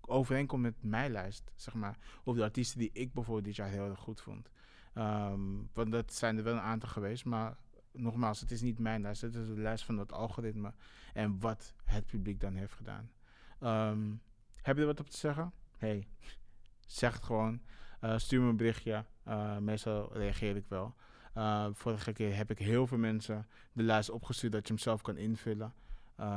overeenkomt 0.00 0.62
met 0.62 0.74
mijn 0.80 1.10
lijst, 1.10 1.50
zeg 1.56 1.74
maar. 1.74 1.98
Of 2.24 2.36
de 2.36 2.42
artiesten 2.42 2.78
die 2.78 2.90
ik 2.92 3.12
bijvoorbeeld 3.12 3.46
dit 3.46 3.56
jaar 3.56 3.68
heel 3.68 3.88
erg 3.88 3.98
goed 3.98 4.20
vond. 4.20 4.50
Um, 4.94 5.70
want 5.72 5.92
dat 5.92 6.12
zijn 6.12 6.36
er 6.36 6.44
wel 6.44 6.54
een 6.54 6.60
aantal 6.60 6.88
geweest, 6.88 7.24
maar 7.24 7.56
nogmaals, 7.92 8.40
het 8.40 8.50
is 8.50 8.60
niet 8.60 8.78
mijn 8.78 9.00
lijst. 9.00 9.20
Het 9.20 9.34
is 9.34 9.46
de 9.46 9.60
lijst 9.60 9.84
van 9.84 9.98
het 9.98 10.12
algoritme 10.12 10.72
en 11.12 11.40
wat 11.40 11.74
het 11.84 12.06
publiek 12.06 12.40
dan 12.40 12.54
heeft 12.54 12.74
gedaan. 12.74 13.10
Um, 13.60 14.22
heb 14.62 14.74
je 14.74 14.80
er 14.80 14.86
wat 14.86 15.00
op 15.00 15.10
te 15.10 15.16
zeggen? 15.16 15.52
Hey, 15.78 16.08
zeg 16.86 17.12
het 17.14 17.22
gewoon. 17.22 17.60
Uh, 18.00 18.18
stuur 18.18 18.40
me 18.40 18.48
een 18.48 18.56
berichtje. 18.56 19.04
Uh, 19.28 19.56
meestal 19.58 20.12
reageer 20.12 20.56
ik 20.56 20.64
wel. 20.68 20.94
Uh, 21.38 21.66
vorige 21.72 22.12
keer 22.12 22.36
heb 22.36 22.50
ik 22.50 22.58
heel 22.58 22.86
veel 22.86 22.98
mensen 22.98 23.46
de 23.72 23.82
lijst 23.82 24.10
opgestuurd 24.10 24.52
dat 24.52 24.66
je 24.66 24.72
hem 24.72 24.82
zelf 24.82 25.02
kan 25.02 25.16
invullen. 25.16 25.72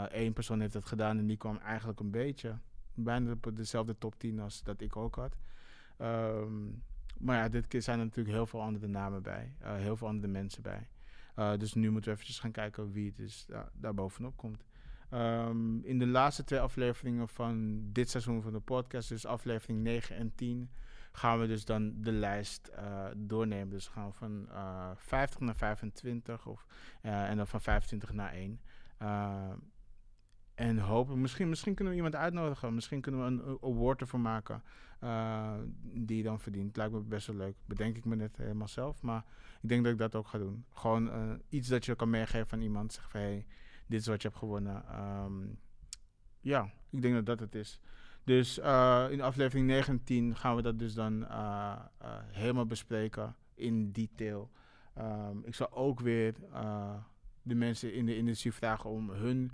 Eén 0.09 0.33
persoon 0.33 0.59
heeft 0.59 0.73
dat 0.73 0.85
gedaan 0.85 1.17
en 1.17 1.27
die 1.27 1.37
kwam 1.37 1.57
eigenlijk 1.57 1.99
een 1.99 2.11
beetje 2.11 2.57
bijna 2.93 3.35
dezelfde 3.53 3.97
top 3.97 4.19
10 4.19 4.39
als 4.39 4.63
dat 4.63 4.81
ik 4.81 4.95
ook 4.95 5.15
had. 5.15 5.37
Um, 6.01 6.83
maar 7.17 7.37
ja, 7.37 7.49
dit 7.49 7.67
keer 7.67 7.81
zijn 7.81 7.99
er 7.99 8.05
natuurlijk 8.05 8.35
heel 8.35 8.45
veel 8.45 8.61
andere 8.61 8.87
namen 8.87 9.21
bij. 9.21 9.53
Uh, 9.61 9.75
heel 9.75 9.97
veel 9.97 10.07
andere 10.07 10.27
mensen 10.27 10.61
bij. 10.61 10.87
Dus 11.57 11.73
nu 11.73 11.89
moeten 11.91 12.09
we 12.09 12.15
eventjes 12.15 12.39
gaan 12.39 12.51
kijken 12.51 12.91
wie 12.91 13.09
het 13.09 13.19
is 13.19 13.45
daar, 13.47 13.69
daar 13.73 13.93
bovenop 13.93 14.37
komt. 14.37 14.63
Um, 15.13 15.83
in 15.83 15.99
de 15.99 16.07
laatste 16.07 16.43
twee 16.43 16.59
afleveringen 16.59 17.27
van 17.27 17.81
dit 17.91 18.09
seizoen 18.09 18.41
van 18.41 18.51
de 18.51 18.59
podcast, 18.59 19.09
dus 19.09 19.25
aflevering 19.25 19.81
9 19.81 20.15
en 20.15 20.35
10, 20.35 20.69
gaan 21.11 21.39
we 21.39 21.47
dus 21.47 21.65
dan 21.65 22.01
de 22.01 22.11
lijst 22.11 22.71
uh, 22.75 23.05
doornemen. 23.15 23.69
Dus 23.69 23.87
gaan 23.87 24.07
we 24.07 24.13
van 24.13 24.47
50 24.95 25.39
naar 25.39 25.55
25 25.55 26.45
of, 26.45 26.65
en 27.01 27.37
dan 27.37 27.47
van 27.47 27.61
25 27.61 28.13
naar 28.13 28.33
1. 28.33 28.59
En 30.55 30.77
hopen, 30.77 31.21
misschien, 31.21 31.49
misschien 31.49 31.73
kunnen 31.73 31.93
we 31.93 31.99
iemand 31.99 32.15
uitnodigen. 32.15 32.73
Misschien 32.73 33.01
kunnen 33.01 33.21
we 33.21 33.27
een 33.27 33.57
award 33.61 34.01
ervoor 34.01 34.19
maken. 34.19 34.63
Uh, 35.03 35.53
die 35.81 36.17
je 36.17 36.23
dan 36.23 36.39
verdient. 36.39 36.77
Lijkt 36.77 36.93
me 36.93 36.99
best 36.99 37.27
wel 37.27 37.35
leuk. 37.35 37.55
Bedenk 37.65 37.97
ik 37.97 38.05
me 38.05 38.15
net 38.15 38.37
helemaal 38.37 38.67
zelf. 38.67 39.01
Maar 39.01 39.25
ik 39.61 39.69
denk 39.69 39.83
dat 39.83 39.91
ik 39.91 39.97
dat 39.97 40.15
ook 40.15 40.27
ga 40.27 40.37
doen. 40.37 40.65
Gewoon 40.71 41.07
uh, 41.07 41.33
iets 41.49 41.67
dat 41.67 41.85
je 41.85 41.95
kan 41.95 42.09
meegeven 42.09 42.57
aan 42.57 42.63
iemand. 42.63 42.93
Zeg 42.93 43.09
van 43.09 43.19
hey, 43.19 43.45
dit 43.87 43.99
is 43.99 44.07
wat 44.07 44.21
je 44.21 44.27
hebt 44.27 44.39
gewonnen. 44.39 44.99
Um, 45.23 45.59
ja, 46.39 46.71
ik 46.89 47.01
denk 47.01 47.13
dat 47.13 47.25
dat 47.25 47.39
het 47.39 47.55
is. 47.55 47.79
Dus 48.23 48.59
uh, 48.59 49.07
in 49.09 49.21
aflevering 49.21 49.67
19 49.67 50.35
gaan 50.35 50.55
we 50.55 50.61
dat 50.61 50.79
dus 50.79 50.93
dan 50.93 51.27
helemaal 52.31 52.65
bespreken. 52.65 53.35
In 53.53 53.91
detail. 53.91 54.51
Um, 54.97 55.41
ik 55.45 55.55
zal 55.55 55.71
ook 55.71 55.99
weer 55.99 56.35
de 57.41 57.55
mensen 57.55 57.93
in 57.93 58.05
de 58.05 58.17
industrie 58.17 58.53
vragen 58.53 58.89
om 58.89 59.09
hun 59.09 59.51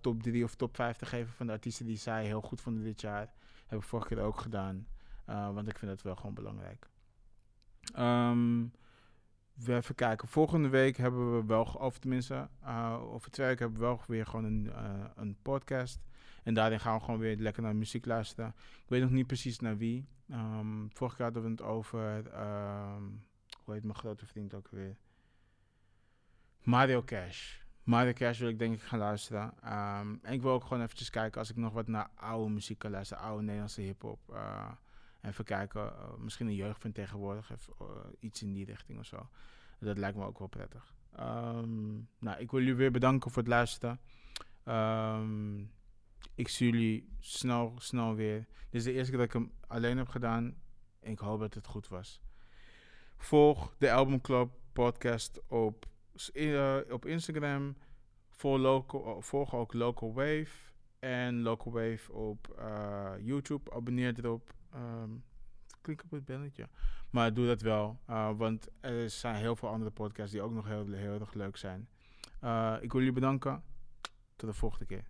top 0.00 0.22
3 0.22 0.44
of 0.44 0.54
top 0.54 0.76
5 0.76 0.96
te 0.96 1.06
geven 1.06 1.32
van 1.32 1.46
de 1.46 1.52
artiesten 1.52 1.86
die 1.86 1.96
zij 1.96 2.24
heel 2.24 2.40
goed 2.40 2.60
vonden 2.60 2.84
dit 2.84 3.00
jaar. 3.00 3.32
Heb 3.66 3.78
ik 3.78 3.84
vorige 3.84 4.08
keer 4.08 4.22
ook 4.24 4.40
gedaan. 4.40 4.86
Want 5.24 5.68
ik 5.68 5.78
vind 5.78 5.90
dat 5.90 6.02
wel 6.02 6.16
gewoon 6.16 6.34
belangrijk. 6.34 6.88
Um, 7.98 8.72
we 9.64 9.76
even 9.76 9.94
kijken. 9.94 10.28
Volgende 10.28 10.68
week 10.68 10.96
hebben 10.96 11.36
we 11.36 11.46
wel, 11.46 11.64
of 11.64 11.98
tenminste, 11.98 12.48
uh, 12.64 12.96
over 13.02 13.30
twee 13.30 13.46
weken 13.46 13.62
hebben 13.62 13.80
we 13.80 13.86
wel 13.86 14.00
weer 14.06 14.26
gewoon 14.26 14.44
een, 14.44 14.70
een 15.16 15.36
podcast. 15.42 16.00
En 16.42 16.54
daarin 16.54 16.80
gaan 16.80 16.98
we 16.98 17.04
gewoon 17.04 17.20
weer 17.20 17.36
lekker 17.36 17.62
naar 17.62 17.76
muziek 17.76 18.06
luisteren. 18.06 18.54
Ik 18.56 18.88
weet 18.88 19.02
nog 19.02 19.10
niet 19.10 19.26
precies 19.26 19.58
naar 19.58 19.76
wie. 19.76 20.08
Um, 20.30 20.90
vorige 20.92 21.16
keer 21.16 21.24
hadden 21.24 21.42
we 21.42 21.50
het 21.50 21.62
over, 21.62 22.16
um, 22.96 23.24
hoe 23.64 23.74
heet 23.74 23.84
mijn 23.84 23.98
grote 23.98 24.26
vriend 24.26 24.54
ook 24.54 24.68
weer? 24.68 24.96
Mario 26.62 27.02
Cash. 27.02 27.58
Mario 27.82 28.12
Cash 28.12 28.38
wil 28.38 28.48
ik 28.48 28.58
denk 28.58 28.74
ik 28.74 28.82
gaan 28.82 28.98
luisteren. 28.98 29.54
Um, 29.64 30.18
en 30.22 30.32
ik 30.32 30.42
wil 30.42 30.52
ook 30.52 30.62
gewoon 30.64 30.82
eventjes 30.82 31.10
kijken 31.10 31.40
als 31.40 31.50
ik 31.50 31.56
nog 31.56 31.72
wat 31.72 31.88
naar 31.88 32.10
oude 32.14 32.52
muziek 32.52 32.78
kan 32.78 32.90
luisteren. 32.90 33.22
Oude 33.22 33.42
Nederlandse 33.42 33.80
hip-hop. 33.80 34.20
Uh, 34.30 34.70
even 35.22 35.44
kijken, 35.44 35.84
uh, 35.84 36.16
misschien 36.18 36.46
een 36.46 36.54
jeugd 36.54 36.80
van 36.80 36.92
tegenwoordig. 36.92 37.52
Of, 37.52 37.70
uh, 37.82 37.88
iets 38.18 38.42
in 38.42 38.52
die 38.52 38.64
richting 38.64 38.98
of 38.98 39.06
zo. 39.06 39.28
Dat 39.78 39.98
lijkt 39.98 40.16
me 40.16 40.24
ook 40.24 40.38
wel 40.38 40.48
prettig. 40.48 40.94
Nou, 42.18 42.38
ik 42.38 42.50
wil 42.50 42.60
jullie 42.60 42.74
weer 42.74 42.90
bedanken 42.90 43.30
voor 43.30 43.42
het 43.42 43.50
luisteren. 43.50 44.00
Um, 44.64 45.70
ik 46.34 46.48
zie 46.48 46.70
jullie 46.70 47.08
snel, 47.18 47.74
snel 47.78 48.14
weer. 48.14 48.38
Dit 48.38 48.80
is 48.80 48.84
de 48.84 48.92
eerste 48.92 49.10
keer 49.10 49.18
dat 49.18 49.28
ik 49.28 49.32
hem 49.32 49.52
alleen 49.66 49.96
heb 49.96 50.08
gedaan. 50.08 50.54
En 51.00 51.10
ik 51.10 51.18
hoop 51.18 51.40
dat 51.40 51.54
het 51.54 51.66
goed 51.66 51.88
was. 51.88 52.20
Volg 53.16 53.74
de 53.78 53.92
Album 53.92 54.20
Club 54.20 54.50
podcast 54.72 55.40
op 55.48 55.86
uh, 56.34 56.76
op 56.90 57.06
Instagram. 57.06 57.76
Local, 58.42 59.16
uh, 59.16 59.22
volg 59.22 59.54
ook 59.54 59.72
Local 59.72 60.14
Wave. 60.14 60.48
En 60.98 61.42
Local 61.42 61.72
Wave 61.72 62.12
op 62.12 62.56
uh, 62.58 63.12
YouTube. 63.20 63.72
Abonneer 63.72 64.18
erop. 64.18 64.54
Um, 64.74 65.24
klik 65.80 66.02
op 66.02 66.10
het 66.10 66.24
belletje. 66.24 66.68
Maar 67.10 67.34
doe 67.34 67.46
dat 67.46 67.60
wel. 67.60 68.00
Want 68.36 68.68
er 68.80 69.10
zijn 69.10 69.34
heel 69.34 69.56
veel 69.56 69.68
andere 69.68 69.90
podcasts 69.90 70.32
die 70.32 70.42
ook 70.42 70.52
nog 70.52 70.66
heel, 70.66 70.92
heel 70.92 71.20
erg 71.20 71.34
leuk 71.34 71.56
zijn. 71.56 71.88
Ik 72.80 72.92
wil 72.92 73.00
jullie 73.00 73.12
bedanken. 73.12 73.62
Tot 74.36 74.48
de 74.48 74.54
volgende 74.54 74.86
keer. 74.86 75.09